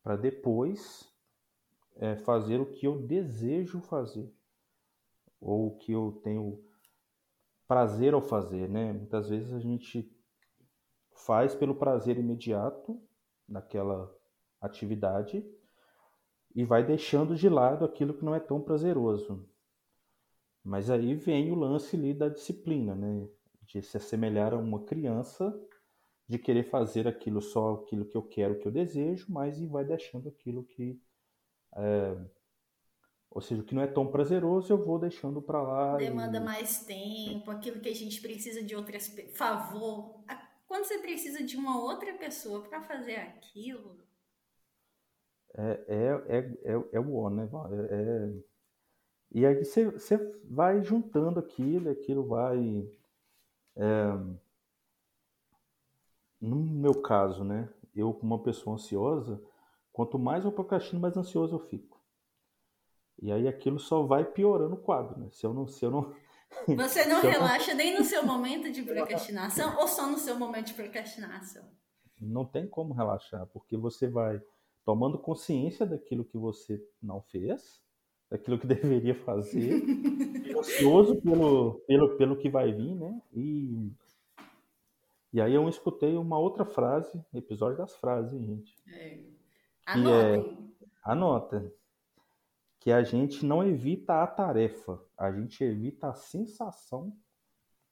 para 0.02 0.16
depois 0.16 1.07
é, 1.98 2.16
fazer 2.16 2.60
o 2.60 2.66
que 2.66 2.86
eu 2.86 3.02
desejo 3.02 3.80
fazer 3.80 4.32
ou 5.40 5.68
o 5.68 5.76
que 5.76 5.92
eu 5.92 6.20
tenho 6.22 6.64
prazer 7.66 8.14
ao 8.14 8.22
fazer, 8.22 8.68
né? 8.68 8.92
Muitas 8.92 9.28
vezes 9.28 9.52
a 9.52 9.58
gente 9.58 10.10
faz 11.12 11.54
pelo 11.54 11.74
prazer 11.74 12.16
imediato 12.16 13.00
daquela 13.46 14.12
atividade 14.60 15.44
e 16.54 16.64
vai 16.64 16.84
deixando 16.84 17.36
de 17.36 17.48
lado 17.48 17.84
aquilo 17.84 18.14
que 18.14 18.24
não 18.24 18.34
é 18.34 18.40
tão 18.40 18.60
prazeroso. 18.60 19.48
Mas 20.64 20.90
aí 20.90 21.14
vem 21.14 21.50
o 21.52 21.54
lance 21.54 21.96
ali 21.96 22.14
da 22.14 22.28
disciplina, 22.28 22.94
né? 22.94 23.28
De 23.62 23.82
se 23.82 23.96
assemelhar 23.96 24.54
a 24.54 24.56
uma 24.56 24.84
criança, 24.84 25.54
de 26.26 26.38
querer 26.38 26.64
fazer 26.64 27.06
aquilo 27.06 27.40
só 27.40 27.74
aquilo 27.74 28.04
que 28.06 28.16
eu 28.16 28.22
quero, 28.22 28.58
que 28.58 28.66
eu 28.66 28.72
desejo, 28.72 29.26
mas 29.28 29.60
e 29.60 29.66
vai 29.66 29.84
deixando 29.84 30.28
aquilo 30.28 30.64
que 30.64 31.00
é, 31.76 32.16
ou 33.30 33.42
seja, 33.42 33.60
o 33.60 33.64
que 33.64 33.74
não 33.74 33.82
é 33.82 33.86
tão 33.86 34.06
prazeroso, 34.06 34.72
eu 34.72 34.84
vou 34.84 34.98
deixando 34.98 35.40
para 35.40 35.62
lá. 35.62 35.96
Demanda 35.96 36.38
e... 36.38 36.40
mais 36.40 36.84
tempo, 36.84 37.50
aquilo 37.50 37.80
que 37.80 37.88
a 37.88 37.94
gente 37.94 38.20
precisa 38.20 38.62
de 38.62 38.74
outras. 38.74 39.08
Favor. 39.34 40.20
Quando 40.66 40.84
você 40.84 40.98
precisa 40.98 41.42
de 41.44 41.56
uma 41.56 41.80
outra 41.80 42.12
pessoa 42.14 42.62
para 42.62 42.80
fazer 42.82 43.16
aquilo. 43.16 43.96
É, 45.54 45.84
é, 45.88 46.38
é, 46.38 46.38
é, 46.64 46.88
é 46.92 47.00
o 47.00 47.16
on, 47.16 47.30
né? 47.30 47.48
É, 47.90 47.94
é, 47.94 48.42
E 49.32 49.46
aí 49.46 49.64
você, 49.64 49.90
você 49.90 50.16
vai 50.44 50.82
juntando 50.82 51.38
aquilo, 51.38 51.90
aquilo 51.90 52.26
vai. 52.26 52.90
É, 53.76 54.08
no 56.40 56.56
meu 56.56 57.02
caso, 57.02 57.44
né? 57.44 57.68
Eu, 57.94 58.12
como 58.14 58.34
uma 58.34 58.42
pessoa 58.42 58.74
ansiosa, 58.74 59.42
Quanto 59.98 60.16
mais 60.16 60.44
eu 60.44 60.52
procrastino, 60.52 61.00
mais 61.00 61.16
ansioso 61.16 61.56
eu 61.56 61.58
fico. 61.58 62.00
E 63.20 63.32
aí 63.32 63.48
aquilo 63.48 63.80
só 63.80 64.04
vai 64.04 64.24
piorando 64.24 64.76
o 64.76 64.80
quadro, 64.80 65.18
né? 65.18 65.28
Se 65.32 65.44
eu 65.44 65.52
não, 65.52 65.66
se 65.66 65.84
eu 65.84 65.90
não 65.90 66.14
Você 66.78 67.04
não 67.04 67.20
relaxa 67.20 67.72
não... 67.72 67.78
nem 67.78 67.98
no 67.98 68.04
seu 68.04 68.24
momento 68.24 68.70
de 68.70 68.80
procrastinação 68.86 69.76
ou 69.76 69.88
só 69.88 70.08
no 70.08 70.16
seu 70.16 70.38
momento 70.38 70.68
de 70.68 70.74
procrastinação? 70.74 71.64
Não 72.20 72.44
tem 72.44 72.64
como 72.64 72.94
relaxar, 72.94 73.44
porque 73.48 73.76
você 73.76 74.06
vai 74.06 74.40
tomando 74.84 75.18
consciência 75.18 75.84
daquilo 75.84 76.24
que 76.24 76.38
você 76.38 76.80
não 77.02 77.20
fez, 77.20 77.82
daquilo 78.30 78.56
que 78.56 78.68
deveria 78.68 79.16
fazer, 79.16 79.82
ansioso 80.56 81.20
pelo, 81.20 81.80
pelo, 81.88 82.16
pelo 82.16 82.36
que 82.36 82.48
vai 82.48 82.72
vir, 82.72 82.94
né? 82.94 83.20
E, 83.32 83.90
e 85.32 85.40
aí 85.40 85.54
eu 85.54 85.68
escutei 85.68 86.16
uma 86.16 86.38
outra 86.38 86.64
frase, 86.64 87.20
episódio 87.34 87.78
das 87.78 87.96
frases, 87.96 88.40
gente. 88.40 88.72
É 88.86 89.37
que 89.92 90.10
é 90.10 90.58
anota 91.02 91.72
que 92.80 92.92
a 92.92 93.02
gente 93.02 93.44
não 93.44 93.62
evita 93.62 94.22
a 94.22 94.26
tarefa, 94.26 95.00
a 95.16 95.32
gente 95.32 95.62
evita 95.62 96.08
a 96.08 96.14
sensação 96.14 97.12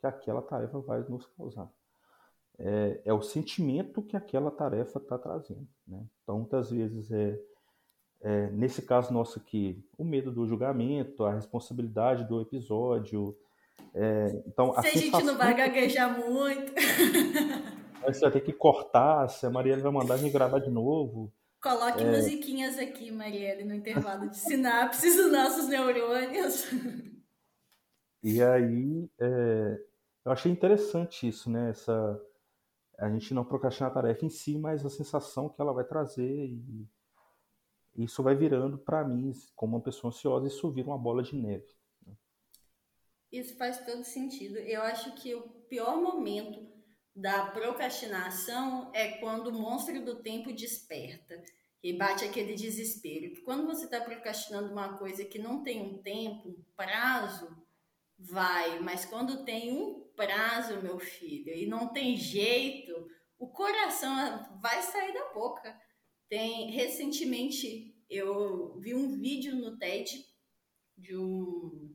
que 0.00 0.06
aquela 0.06 0.40
tarefa 0.42 0.78
vai 0.80 1.00
nos 1.08 1.26
causar. 1.26 1.68
É, 2.58 3.02
é 3.04 3.12
o 3.12 3.20
sentimento 3.20 4.00
que 4.00 4.16
aquela 4.16 4.50
tarefa 4.50 4.98
está 4.98 5.18
trazendo. 5.18 5.66
Né? 5.86 6.02
Então, 6.22 6.38
muitas 6.38 6.70
vezes 6.70 7.10
é, 7.10 7.38
é, 8.22 8.50
nesse 8.50 8.82
caso 8.82 9.12
nosso 9.12 9.38
aqui, 9.38 9.84
o 9.98 10.04
medo 10.04 10.30
do 10.32 10.46
julgamento, 10.46 11.24
a 11.24 11.34
responsabilidade 11.34 12.24
do 12.24 12.40
episódio. 12.40 13.36
É, 13.92 14.42
então, 14.46 14.72
se 14.72 14.78
a, 14.78 14.80
a 14.80 14.94
gente 14.94 15.22
não 15.24 15.36
vai 15.36 15.54
gaguejar 15.54 16.18
muito. 16.18 16.72
Você 18.06 18.20
vai 18.20 18.30
ter 18.30 18.40
que 18.40 18.52
cortar, 18.52 19.28
se 19.28 19.44
a 19.44 19.50
Mariana 19.50 19.82
vai 19.82 19.92
mandar 19.92 20.14
a 20.14 20.16
gente 20.16 20.32
gravar 20.32 20.60
de 20.60 20.70
novo. 20.70 21.32
Coloque 21.62 22.02
é... 22.02 22.10
musiquinhas 22.10 22.78
aqui, 22.78 23.10
Marielle, 23.10 23.64
no 23.64 23.74
intervalo 23.74 24.28
de 24.28 24.36
sinapses 24.36 25.16
dos 25.16 25.32
nossos 25.32 25.68
neurônios. 25.68 26.64
E 28.22 28.42
aí, 28.42 29.08
é... 29.20 29.80
eu 30.24 30.32
achei 30.32 30.50
interessante 30.50 31.28
isso, 31.28 31.50
né? 31.50 31.70
Essa... 31.70 32.20
A 32.98 33.10
gente 33.10 33.34
não 33.34 33.44
procrastinar 33.44 33.90
a 33.90 33.94
tarefa 33.94 34.24
em 34.24 34.30
si, 34.30 34.58
mas 34.58 34.84
a 34.84 34.88
sensação 34.88 35.48
que 35.50 35.60
ela 35.60 35.72
vai 35.72 35.84
trazer 35.84 36.46
e 36.46 36.88
isso 37.96 38.22
vai 38.22 38.34
virando 38.34 38.78
para 38.78 39.06
mim, 39.06 39.32
como 39.54 39.76
uma 39.76 39.82
pessoa 39.82 40.10
ansiosa, 40.10 40.46
isso 40.46 40.70
vira 40.70 40.88
uma 40.88 40.98
bola 40.98 41.22
de 41.22 41.34
neve. 41.34 41.66
Né? 42.06 42.14
Isso 43.32 43.56
faz 43.56 43.84
todo 43.84 44.04
sentido. 44.04 44.58
Eu 44.58 44.82
acho 44.82 45.14
que 45.14 45.34
o 45.34 45.42
pior 45.68 45.96
momento 45.96 46.75
da 47.16 47.46
procrastinação 47.46 48.90
é 48.94 49.12
quando 49.12 49.46
o 49.46 49.52
monstro 49.52 50.04
do 50.04 50.16
tempo 50.16 50.52
desperta 50.52 51.42
e 51.82 51.94
bate 51.94 52.26
aquele 52.26 52.54
desespero. 52.54 53.32
Que 53.32 53.40
quando 53.40 53.66
você 53.66 53.86
está 53.86 54.02
procrastinando 54.02 54.70
uma 54.70 54.98
coisa 54.98 55.24
que 55.24 55.38
não 55.38 55.62
tem 55.62 55.80
um 55.80 55.96
tempo, 56.02 56.50
um 56.50 56.62
prazo, 56.76 57.56
vai, 58.18 58.78
mas 58.80 59.06
quando 59.06 59.46
tem 59.46 59.72
um 59.72 60.06
prazo, 60.14 60.82
meu 60.82 60.98
filho, 60.98 61.54
e 61.54 61.66
não 61.66 61.88
tem 61.88 62.16
jeito, 62.16 63.08
o 63.38 63.48
coração 63.48 64.58
vai 64.60 64.82
sair 64.82 65.14
da 65.14 65.32
boca. 65.32 65.74
Tem 66.28 66.70
recentemente 66.70 67.94
eu 68.10 68.78
vi 68.78 68.94
um 68.94 69.18
vídeo 69.18 69.56
no 69.56 69.78
TED 69.78 70.24
de 70.96 71.16
um, 71.16 71.94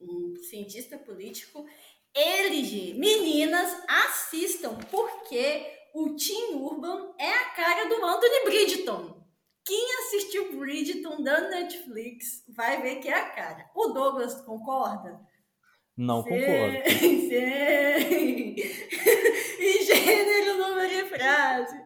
um 0.00 0.34
cientista 0.36 0.98
político 0.98 1.66
Elige, 2.14 2.94
meninas, 2.94 3.70
assistam, 3.88 4.78
porque 4.90 5.66
o 5.94 6.14
Tim 6.16 6.54
Urban 6.54 7.14
é 7.18 7.32
a 7.32 7.50
cara 7.50 7.88
do 7.88 8.04
Anthony 8.04 8.44
Bridgeton. 8.44 9.20
Quem 9.64 9.98
assistiu 10.00 10.58
Bridgeton 10.58 11.22
da 11.22 11.48
Netflix 11.48 12.44
vai 12.48 12.82
ver 12.82 12.96
que 12.96 13.08
é 13.08 13.14
a 13.14 13.30
cara. 13.30 13.70
O 13.74 13.88
Douglas 13.88 14.40
concorda? 14.42 15.20
Não 15.96 16.22
sim, 16.22 16.30
concordo. 16.30 16.90
Sim. 16.90 18.56
em 19.60 19.84
gênero, 19.84 20.58
número 20.58 20.92
e 20.92 21.04
frase. 21.04 21.76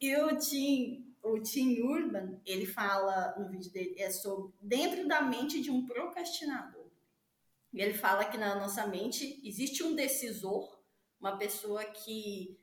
E 0.00 0.16
o 0.16 0.38
Tim, 0.38 1.14
o 1.22 1.40
Tim 1.40 1.80
Urban, 1.80 2.40
ele 2.46 2.66
fala 2.66 3.34
no 3.36 3.48
vídeo 3.50 3.72
dele, 3.72 3.96
é 3.98 4.10
sobre 4.10 4.52
dentro 4.60 5.08
da 5.08 5.22
mente 5.22 5.60
de 5.60 5.70
um 5.70 5.84
procrastinador. 5.84 6.83
E 7.74 7.82
ele 7.82 7.92
fala 7.92 8.24
que 8.24 8.38
na 8.38 8.54
nossa 8.54 8.86
mente 8.86 9.42
existe 9.44 9.82
um 9.82 9.96
decisor, 9.96 10.80
uma 11.20 11.36
pessoa 11.36 11.84
que. 11.84 12.56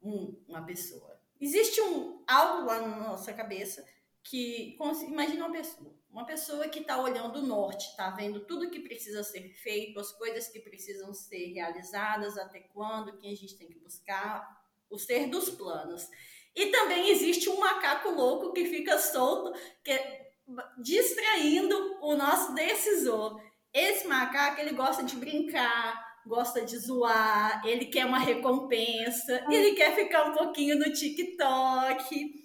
Um, 0.00 0.40
uma 0.48 0.64
pessoa. 0.64 1.20
Existe 1.40 1.80
um 1.80 2.24
algo 2.26 2.66
lá 2.66 2.80
na 2.80 3.08
nossa 3.08 3.32
cabeça 3.32 3.84
que. 4.22 4.78
Imagina 5.08 5.46
uma 5.46 5.52
pessoa. 5.52 5.92
Uma 6.08 6.24
pessoa 6.24 6.68
que 6.68 6.78
está 6.78 7.02
olhando 7.02 7.40
o 7.40 7.46
norte, 7.46 7.88
está 7.88 8.10
vendo 8.10 8.46
tudo 8.46 8.70
que 8.70 8.80
precisa 8.80 9.24
ser 9.24 9.48
feito, 9.48 9.98
as 9.98 10.12
coisas 10.12 10.46
que 10.46 10.60
precisam 10.60 11.12
ser 11.12 11.54
realizadas, 11.54 12.38
até 12.38 12.60
quando, 12.60 13.16
quem 13.16 13.32
a 13.32 13.36
gente 13.36 13.56
tem 13.56 13.66
que 13.66 13.78
buscar, 13.78 14.62
o 14.88 14.98
ser 14.98 15.28
dos 15.28 15.50
planos. 15.50 16.08
E 16.54 16.66
também 16.66 17.08
existe 17.08 17.48
um 17.48 17.58
macaco 17.58 18.10
louco 18.10 18.52
que 18.52 18.66
fica 18.66 18.98
solto, 18.98 19.58
que 19.82 19.90
é 19.90 20.32
distraindo 20.78 21.98
o 22.02 22.14
nosso 22.14 22.54
decisor. 22.54 23.40
Esse 23.72 24.06
macaco, 24.06 24.60
ele 24.60 24.72
gosta 24.72 25.02
de 25.02 25.16
brincar, 25.16 26.20
gosta 26.26 26.64
de 26.64 26.76
zoar, 26.78 27.62
ele 27.64 27.86
quer 27.86 28.06
uma 28.06 28.18
recompensa, 28.18 29.44
ele 29.50 29.72
quer 29.74 29.94
ficar 29.94 30.24
um 30.24 30.32
pouquinho 30.32 30.78
no 30.78 30.92
TikTok. 30.92 32.42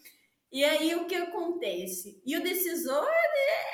E 0.50 0.64
aí 0.64 0.96
o 0.96 1.06
que 1.06 1.16
acontece? 1.16 2.22
E 2.26 2.38
o 2.38 2.42
decisor 2.42 3.06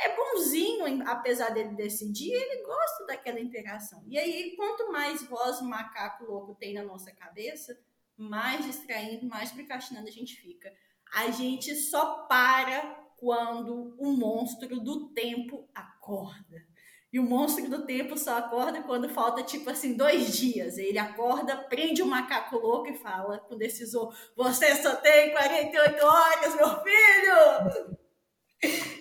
é 0.03 0.15
bonzinho, 0.15 1.07
apesar 1.07 1.51
dele 1.51 1.75
decidir, 1.75 2.33
ele 2.33 2.63
gosta 2.63 3.05
daquela 3.05 3.39
interação. 3.39 4.03
E 4.07 4.17
aí, 4.17 4.55
quanto 4.55 4.91
mais 4.91 5.23
voz 5.23 5.59
o 5.59 5.65
macaco 5.65 6.25
louco 6.25 6.55
tem 6.55 6.73
na 6.73 6.83
nossa 6.83 7.11
cabeça, 7.11 7.79
mais 8.17 8.65
distraindo, 8.65 9.27
mais 9.27 9.51
procrastinando 9.51 10.07
a 10.07 10.11
gente 10.11 10.35
fica. 10.35 10.73
A 11.13 11.29
gente 11.29 11.75
só 11.75 12.25
para 12.25 12.81
quando 13.17 13.95
o 13.99 14.11
monstro 14.11 14.79
do 14.79 15.09
tempo 15.13 15.69
acorda. 15.73 16.72
E 17.13 17.19
o 17.19 17.23
monstro 17.23 17.69
do 17.69 17.85
tempo 17.85 18.17
só 18.17 18.39
acorda 18.39 18.81
quando 18.81 19.07
falta, 19.07 19.43
tipo 19.43 19.69
assim, 19.69 19.95
dois 19.95 20.35
dias. 20.35 20.79
Ele 20.79 20.97
acorda, 20.97 21.55
prende 21.55 22.01
o 22.01 22.07
macaco 22.07 22.57
louco 22.57 22.89
e 22.89 22.97
fala 22.97 23.37
com 23.37 23.55
decisor: 23.55 24.11
Você 24.35 24.75
só 24.77 24.95
tem 24.95 25.31
48 25.31 26.03
horas, 26.03 26.55
meu 26.55 26.69
filho! 26.81 27.93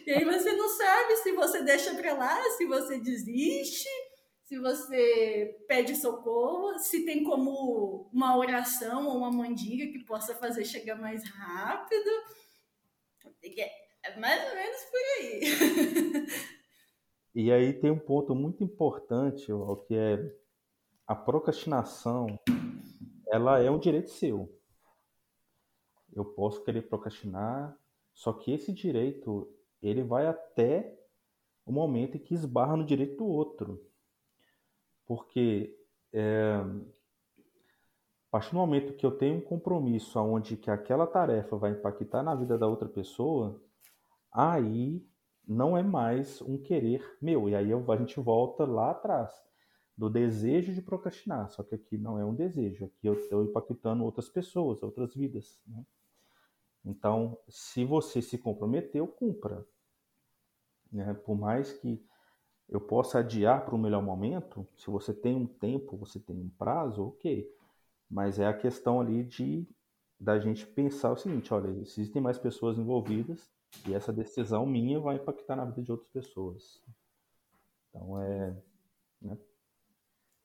E 0.07 0.11
aí 0.13 0.25
você 0.25 0.53
não 0.53 0.69
sabe 0.69 1.17
se 1.17 1.33
você 1.33 1.63
deixa 1.63 1.95
pra 1.95 2.13
lá, 2.13 2.43
se 2.51 2.67
você 2.67 2.99
desiste, 2.99 3.89
se 4.45 4.59
você 4.59 5.57
pede 5.67 5.97
socorro, 5.97 6.79
se 6.79 7.07
tem 7.07 7.25
como 7.25 8.11
uma 8.13 8.37
oração 8.37 9.07
ou 9.07 9.17
uma 9.17 9.31
mandiga 9.31 9.91
que 9.91 10.05
possa 10.05 10.35
fazer 10.35 10.67
chegar 10.67 10.97
mais 10.97 11.27
rápido. 11.31 12.11
É 14.05 14.17
mais 14.19 14.49
ou 14.49 14.55
menos 14.55 14.81
por 14.91 15.01
aí. 15.01 16.53
E 17.35 17.51
aí 17.51 17.73
tem 17.73 17.91
um 17.91 17.99
ponto 17.99 18.35
muito 18.35 18.63
importante, 18.63 19.53
o 19.53 19.77
que 19.77 19.95
é 19.95 20.37
a 21.07 21.15
procrastinação, 21.15 22.39
ela 23.29 23.59
é 23.59 23.71
um 23.71 23.79
direito 23.79 24.11
seu. 24.11 24.55
Eu 26.13 26.25
posso 26.25 26.63
querer 26.63 26.83
procrastinar, 26.83 27.75
só 28.13 28.33
que 28.35 28.53
esse 28.53 28.73
direito, 28.73 29.51
ele 29.81 30.03
vai 30.03 30.27
até 30.27 30.99
o 31.65 31.73
momento 31.73 32.17
em 32.17 32.21
que 32.21 32.35
esbarra 32.35 32.77
no 32.77 32.85
direito 32.85 33.17
do 33.17 33.27
outro. 33.27 33.83
Porque 35.07 35.75
é, 36.13 36.63
a 38.29 38.31
partir 38.31 38.51
do 38.51 38.57
momento 38.57 38.95
que 38.95 39.05
eu 39.05 39.11
tenho 39.11 39.39
um 39.39 39.41
compromisso 39.41 40.19
onde 40.21 40.57
que 40.57 40.71
aquela 40.71 41.07
tarefa 41.07 41.57
vai 41.57 41.73
impactar 41.73 42.23
na 42.23 42.35
vida 42.35 42.59
da 42.59 42.67
outra 42.67 42.89
pessoa, 42.89 43.63
aí 44.31 45.03
não 45.47 45.77
é 45.77 45.83
mais 45.83 46.41
um 46.43 46.59
querer 46.59 47.17
meu. 47.21 47.49
E 47.49 47.55
aí 47.55 47.71
a 47.73 47.97
gente 47.97 48.21
volta 48.21 48.65
lá 48.65 48.91
atrás 48.91 49.33
do 49.97 50.09
desejo 50.09 50.73
de 50.73 50.83
procrastinar. 50.83 51.51
Só 51.51 51.63
que 51.63 51.75
aqui 51.75 51.99
não 51.99 52.19
é 52.19 52.25
um 52.25 52.35
desejo, 52.35 52.87
aqui 52.87 53.07
eu 53.07 53.15
estou 53.15 53.45
impactando 53.45 54.05
outras 54.05 54.29
pessoas, 54.29 54.83
outras 54.83 55.15
vidas. 55.15 55.61
Né? 55.67 55.85
Então, 56.85 57.39
se 57.49 57.85
você 57.85 58.21
se 58.21 58.39
comprometeu, 58.39 59.07
cumpra. 59.07 59.65
Né? 60.91 61.15
Por 61.15 61.37
mais 61.37 61.73
que 61.73 62.05
eu 62.69 62.81
possa 62.81 63.19
adiar 63.19 63.65
para 63.65 63.75
um 63.75 63.79
melhor 63.79 64.03
momento, 64.03 64.67
se 64.77 64.91
você 64.91 65.13
tem 65.13 65.37
um 65.37 65.47
tempo, 65.47 65.97
você 65.97 66.19
tem 66.19 66.41
um 66.41 66.49
prazo, 66.49 67.09
ok. 67.09 67.49
Mas 68.11 68.39
é 68.39 68.47
a 68.47 68.57
questão 68.57 69.01
ali 69.01 69.23
de 69.23 69.69
da 70.19 70.39
gente 70.39 70.65
pensar 70.65 71.11
o 71.11 71.17
seguinte, 71.17 71.53
olha, 71.53 71.69
existem 71.81 72.23
mais 72.23 72.39
pessoas 72.39 72.79
envolvidas, 72.79 73.51
e 73.87 73.95
essa 73.95 74.13
decisão 74.13 74.67
minha 74.67 75.01
vai 75.01 75.17
impactar 75.17 75.57
na 75.57 75.65
vida 75.65 75.83
de 75.83 75.91
outras 75.91 76.11
pessoas. 76.11 76.83
Então 77.89 78.21
é. 78.21 78.57
Né? 79.21 79.37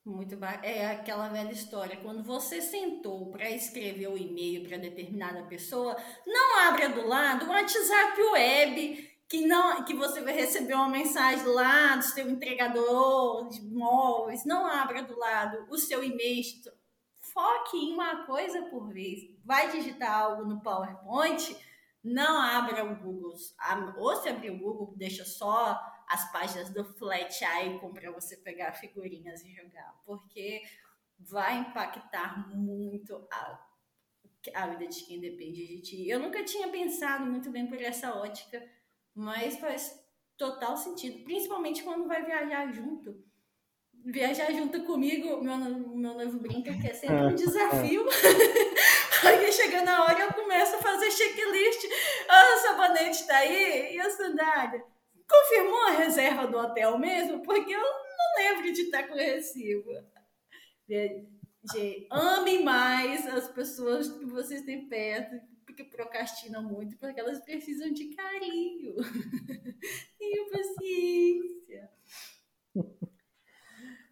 Muito 0.05 0.37
ba... 0.37 0.59
É 0.63 0.91
aquela 0.91 1.27
velha 1.27 1.51
história. 1.51 1.97
Quando 1.97 2.23
você 2.23 2.61
sentou 2.61 3.29
para 3.29 3.49
escrever 3.49 4.07
o 4.07 4.17
e-mail 4.17 4.67
para 4.67 4.77
determinada 4.77 5.43
pessoa, 5.43 5.95
não 6.25 6.59
abra 6.67 6.89
do 6.89 7.05
lado 7.05 7.45
o 7.45 7.49
WhatsApp 7.49 8.21
web 8.33 9.17
que 9.27 9.45
não 9.45 9.83
que 9.83 9.93
você 9.93 10.21
vai 10.21 10.33
receber 10.33 10.73
uma 10.73 10.87
mensagem 10.87 11.45
lá 11.45 11.97
do 11.97 12.03
seu 12.03 12.29
entregador 12.29 13.49
de 13.49 13.61
móveis. 13.61 14.45
Não 14.45 14.65
abra 14.65 15.03
do 15.03 15.17
lado 15.19 15.67
o 15.69 15.77
seu 15.77 16.03
e-mail. 16.03 16.43
Foque 17.19 17.77
em 17.77 17.93
uma 17.93 18.25
coisa 18.25 18.63
por 18.63 18.87
vez. 18.87 19.29
Vai 19.43 19.69
digitar 19.71 20.11
algo 20.11 20.45
no 20.45 20.61
PowerPoint 20.61 21.55
não 22.07 22.41
abra 22.41 22.85
o 22.85 22.95
Google. 22.95 23.33
Ou 23.97 24.15
se 24.15 24.29
abrir 24.29 24.51
o 24.51 24.57
Google, 24.57 24.93
deixa 24.95 25.25
só 25.25 25.79
as 26.07 26.31
páginas 26.31 26.69
do 26.69 26.85
Flat 26.93 27.43
Icon 27.43 27.93
para 27.93 28.11
você 28.11 28.37
pegar 28.37 28.73
figurinhas 28.73 29.43
e 29.43 29.53
jogar, 29.53 30.01
porque 30.05 30.61
vai 31.19 31.59
impactar 31.59 32.49
muito 32.55 33.27
a, 33.31 33.59
a 34.53 34.67
vida 34.67 34.87
de 34.87 35.03
quem 35.03 35.19
depende 35.19 35.67
de 35.67 35.81
ti. 35.81 36.07
Eu 36.07 36.19
nunca 36.19 36.43
tinha 36.43 36.69
pensado 36.69 37.25
muito 37.25 37.51
bem 37.51 37.67
por 37.67 37.81
essa 37.81 38.15
ótica, 38.15 38.63
mas 39.13 39.57
faz 39.57 39.99
total 40.37 40.77
sentido, 40.77 41.23
principalmente 41.25 41.83
quando 41.83 42.07
vai 42.07 42.23
viajar 42.23 42.71
junto. 42.71 43.25
Viajar 44.05 44.53
junto 44.53 44.85
comigo, 44.85 45.43
meu, 45.43 45.57
meu 45.57 46.13
noivo 46.13 46.39
brinca 46.39 46.73
que 46.77 46.87
é 46.87 46.93
sempre 46.93 47.25
um 47.25 47.35
desafio. 47.35 48.05
Aí 49.25 49.51
chegando 49.51 49.89
a 49.89 50.03
hora 50.03 50.19
eu 50.19 50.33
começo 50.33 50.75
a 50.75 50.79
fazer 50.79 51.11
checklist. 51.11 51.83
Ah, 52.29 52.55
o 52.55 52.59
sabonete 52.59 53.21
está 53.21 53.37
aí 53.37 53.95
e 53.95 53.99
a 53.99 54.09
sandália. 54.09 54.83
Confirmou 55.29 55.87
a 55.87 55.91
reserva 55.91 56.47
do 56.47 56.57
hotel 56.57 56.97
mesmo? 56.97 57.41
Porque 57.43 57.73
eu 57.73 57.81
não 57.81 58.35
lembro 58.37 58.71
de 58.71 58.81
estar 58.81 59.07
com 59.07 59.15
recibo. 59.15 59.91
Gente, 60.87 62.07
amem 62.09 62.63
mais 62.63 63.27
as 63.27 63.47
pessoas 63.49 64.09
que 64.09 64.25
vocês 64.25 64.61
têm 64.61 64.87
perto, 64.87 65.35
porque 65.65 65.83
procrastinam 65.83 66.63
muito, 66.63 66.97
porque 66.97 67.19
elas 67.19 67.43
precisam 67.43 67.91
de 67.91 68.15
carinho. 68.15 68.95
Tenham 70.17 70.49
paciência. 70.49 71.91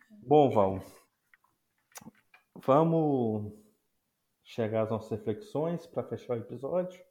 Bom, 0.09 0.49
Val, 0.49 0.83
vamos 2.55 3.64
chegar 4.55 4.83
às 4.83 4.89
nossas 4.89 5.11
reflexões 5.11 5.85
para 5.85 6.07
fechar 6.07 6.37
o 6.37 6.39
episódio? 6.39 7.03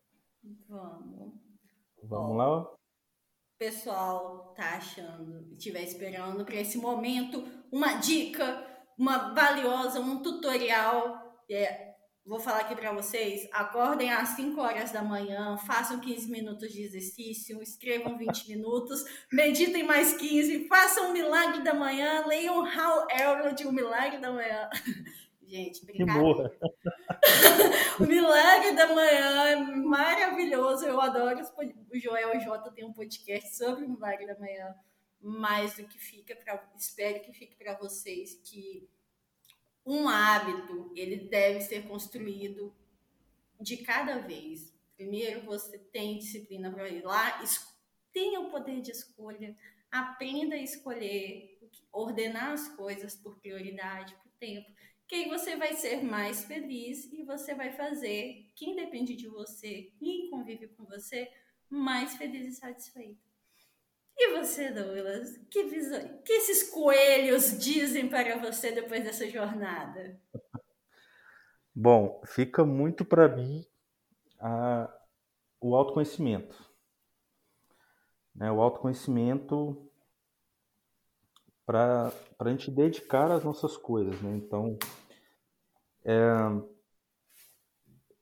Vamos. 0.67 1.35
Vamos 2.03 2.29
Bom, 2.29 2.37
lá? 2.37 2.63
O 2.63 2.77
pessoal 3.59 4.55
tá 4.57 4.77
achando, 4.77 5.53
estiver 5.53 5.83
esperando 5.83 6.45
para 6.45 6.57
esse 6.57 6.79
momento, 6.79 7.45
uma 7.71 7.95
dica, 7.95 8.67
uma 8.99 9.35
valiosa, 9.35 10.01
um 10.01 10.23
tutorial. 10.23 11.23
É, 11.51 11.95
vou 12.25 12.41
falar 12.41 12.61
aqui 12.61 12.75
para 12.75 12.93
vocês: 12.93 13.47
acordem 13.53 14.11
às 14.11 14.31
5 14.31 14.61
horas 14.61 14.91
da 14.91 15.03
manhã, 15.03 15.57
façam 15.59 16.01
15 16.01 16.31
minutos 16.31 16.73
de 16.73 16.83
exercício, 16.83 17.63
escrevam 17.63 18.17
20 18.19 18.49
minutos, 18.57 19.05
meditem 19.31 19.85
mais 19.85 20.15
15, 20.15 20.67
façam 20.67 21.11
o 21.11 21.13
milagre 21.13 21.63
da 21.63 21.75
manhã, 21.75 22.27
leiam 22.27 22.65
How 22.65 23.07
Elrond, 23.11 23.65
o 23.67 23.73
milagre 23.73 24.19
da 24.19 24.33
manhã. 24.33 24.69
Gente, 25.55 25.87
brincadeira. 25.87 26.59
o 28.01 28.03
Milagre 28.03 28.73
da 28.75 28.93
Manhã 28.93 29.47
é 29.51 29.57
maravilhoso. 29.77 30.85
Eu 30.85 31.01
adoro. 31.01 31.41
O 31.93 31.97
Joel 31.97 32.41
J 32.41 32.73
tem 32.73 32.85
um 32.85 32.93
podcast 32.93 33.57
sobre 33.57 33.85
o 33.85 33.89
Milagre 33.89 34.27
da 34.27 34.37
Manhã. 34.37 34.75
Mais 35.21 35.77
do 35.77 35.87
que 35.87 35.97
fica 35.97 36.35
para. 36.35 36.61
Espero 36.77 37.21
que 37.21 37.33
fique 37.33 37.55
para 37.55 37.79
vocês 37.79 38.35
que 38.43 38.91
um 39.87 40.09
hábito 40.09 40.93
ele 40.97 41.29
deve 41.29 41.61
ser 41.61 41.87
construído 41.87 42.75
de 43.61 43.77
cada 43.77 44.19
vez. 44.19 44.75
Primeiro, 44.97 45.43
você 45.43 45.79
tem 45.79 46.19
disciplina 46.19 46.73
para 46.73 46.89
ir 46.89 47.05
lá, 47.05 47.41
tenha 48.13 48.41
o 48.41 48.51
poder 48.51 48.81
de 48.81 48.91
escolha, 48.91 49.55
aprenda 49.89 50.57
a 50.57 50.63
escolher, 50.63 51.61
ordenar 51.93 52.51
as 52.51 52.69
coisas 52.71 53.15
por 53.15 53.39
prioridade, 53.39 54.17
por 54.17 54.33
tempo 54.33 54.69
que 55.15 55.19
aí 55.19 55.29
você 55.29 55.55
vai 55.55 55.75
ser 55.75 56.03
mais 56.03 56.43
feliz 56.43 57.05
e 57.13 57.23
você 57.23 57.55
vai 57.55 57.71
fazer 57.71 58.51
quem 58.57 58.75
depende 58.75 59.15
de 59.15 59.29
você, 59.29 59.93
quem 59.97 60.29
convive 60.29 60.67
com 60.67 60.85
você, 60.85 61.31
mais 61.71 62.17
feliz 62.17 62.49
e 62.49 62.59
satisfeito. 62.59 63.23
E 64.17 64.37
você, 64.37 64.73
Douglas? 64.73 65.37
Que, 65.49 65.65
visão, 65.65 66.01
que 66.25 66.33
esses 66.33 66.69
coelhos 66.69 67.57
dizem 67.61 68.09
para 68.09 68.39
você 68.39 68.73
depois 68.73 69.05
dessa 69.05 69.29
jornada? 69.31 70.21
Bom, 71.73 72.21
fica 72.27 72.65
muito 72.65 73.05
para 73.05 73.29
mim 73.29 73.65
a, 74.41 74.93
o 75.61 75.77
autoconhecimento. 75.77 76.57
Né? 78.35 78.51
O 78.51 78.61
autoconhecimento 78.61 79.89
para 81.65 82.13
a 82.37 82.49
gente 82.51 82.69
dedicar 82.69 83.31
as 83.31 83.45
nossas 83.45 83.77
coisas. 83.77 84.21
Né? 84.21 84.37
Então, 84.37 84.77
é, 86.05 86.27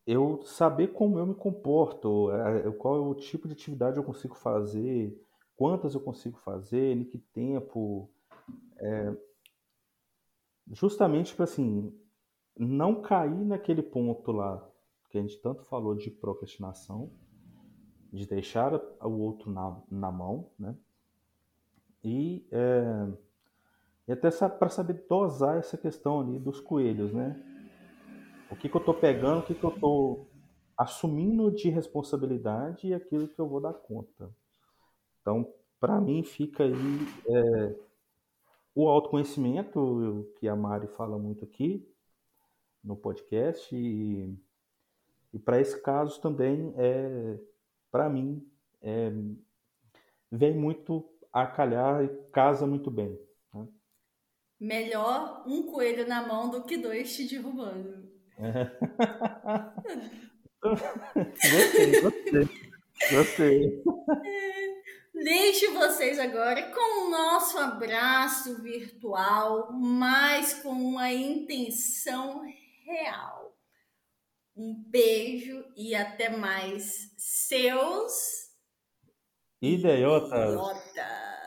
eu 0.07 0.42
saber 0.45 0.88
como 0.88 1.18
eu 1.18 1.27
me 1.27 1.35
comporto, 1.35 2.31
é, 2.33 2.71
qual 2.73 2.97
é 2.97 3.01
o 3.01 3.14
tipo 3.14 3.47
de 3.47 3.55
atividade 3.55 3.97
eu 3.97 4.05
consigo 4.05 4.35
fazer, 4.35 5.16
quantas 5.57 5.95
eu 5.95 6.01
consigo 6.01 6.38
fazer, 6.38 6.97
em 6.97 7.05
que 7.05 7.18
tempo. 7.18 8.11
É, 8.79 9.16
justamente 10.71 11.35
para 11.35 11.45
assim, 11.45 11.92
não 12.59 13.01
cair 13.01 13.45
naquele 13.45 13.83
ponto 13.83 14.33
lá 14.33 14.68
que 15.11 15.18
a 15.18 15.21
gente 15.21 15.38
tanto 15.38 15.62
falou 15.64 15.95
de 15.95 16.11
procrastinação, 16.11 17.11
de 18.12 18.27
deixar 18.27 18.75
o 18.75 19.11
outro 19.21 19.51
na, 19.51 19.81
na 19.90 20.11
mão, 20.11 20.51
né? 20.59 20.75
E, 22.03 22.45
é, 22.51 23.09
e 24.09 24.12
até 24.12 24.31
para 24.49 24.68
saber 24.68 25.05
dosar 25.09 25.59
essa 25.59 25.79
questão 25.79 26.21
ali 26.21 26.38
dos 26.38 26.61
coelhos, 26.61 27.12
né? 27.12 27.40
O 28.53 28.57
que, 28.57 28.69
que 28.69 28.77
eu 28.77 28.81
estou 28.81 28.95
pegando, 28.95 29.41
o 29.41 29.43
que, 29.43 29.55
que 29.55 29.65
eu 29.65 29.75
estou 29.75 30.29
assumindo 30.77 31.51
de 31.51 31.71
responsabilidade 31.71 32.88
e 32.88 32.95
aquilo 32.95 33.29
que 33.29 33.38
eu 33.38 33.49
vou 33.49 33.61
dar 33.61 33.73
conta. 33.73 34.31
Então, 35.21 35.53
para 35.81 36.01
mim, 36.01 36.23
fica 36.23 36.65
aí 36.65 36.75
é, 37.29 37.75
o 38.75 38.88
autoconhecimento, 38.88 40.31
que 40.38 40.49
a 40.49 40.57
Mari 40.57 40.87
fala 40.88 41.19
muito 41.19 41.45
aqui 41.45 41.88
no 42.83 42.97
podcast, 42.97 43.75
e, 43.75 44.37
e 45.33 45.38
para 45.38 45.61
esse 45.61 45.81
caso 45.81 46.21
também, 46.21 46.75
é, 46.77 47.38
para 47.91 48.11
mim, 48.11 48.47
é, 48.81 49.12
vem 50.31 50.57
muito 50.57 51.09
a 51.33 51.47
calhar 51.47 52.05
e 52.05 52.09
casa 52.33 52.67
muito 52.67 52.91
bem. 52.91 53.19
Né? 53.55 53.69
Melhor 54.61 55.45
um 55.47 55.71
coelho 55.71 56.07
na 56.07 56.27
mão 56.27 56.51
do 56.51 56.65
que 56.65 56.77
dois 56.77 57.17
te 57.17 57.29
derrubando. 57.29 58.12
Gostei, 60.62 62.01
gostei. 62.01 62.49
Gostei. 63.11 63.83
Deixo 65.14 65.75
vocês 65.75 66.18
agora 66.18 66.71
com 66.71 67.07
o 67.07 67.11
nosso 67.11 67.59
abraço 67.59 68.62
virtual, 68.62 69.73
mas 69.73 70.55
com 70.55 70.71
uma 70.71 71.12
intenção 71.12 72.42
real. 72.85 73.55
Um 74.57 74.75
beijo 74.88 75.64
e 75.77 75.95
até 75.95 76.29
mais. 76.29 77.12
Seus 77.16 78.51
idiotas. 79.61 80.55
idiotas. 80.55 81.42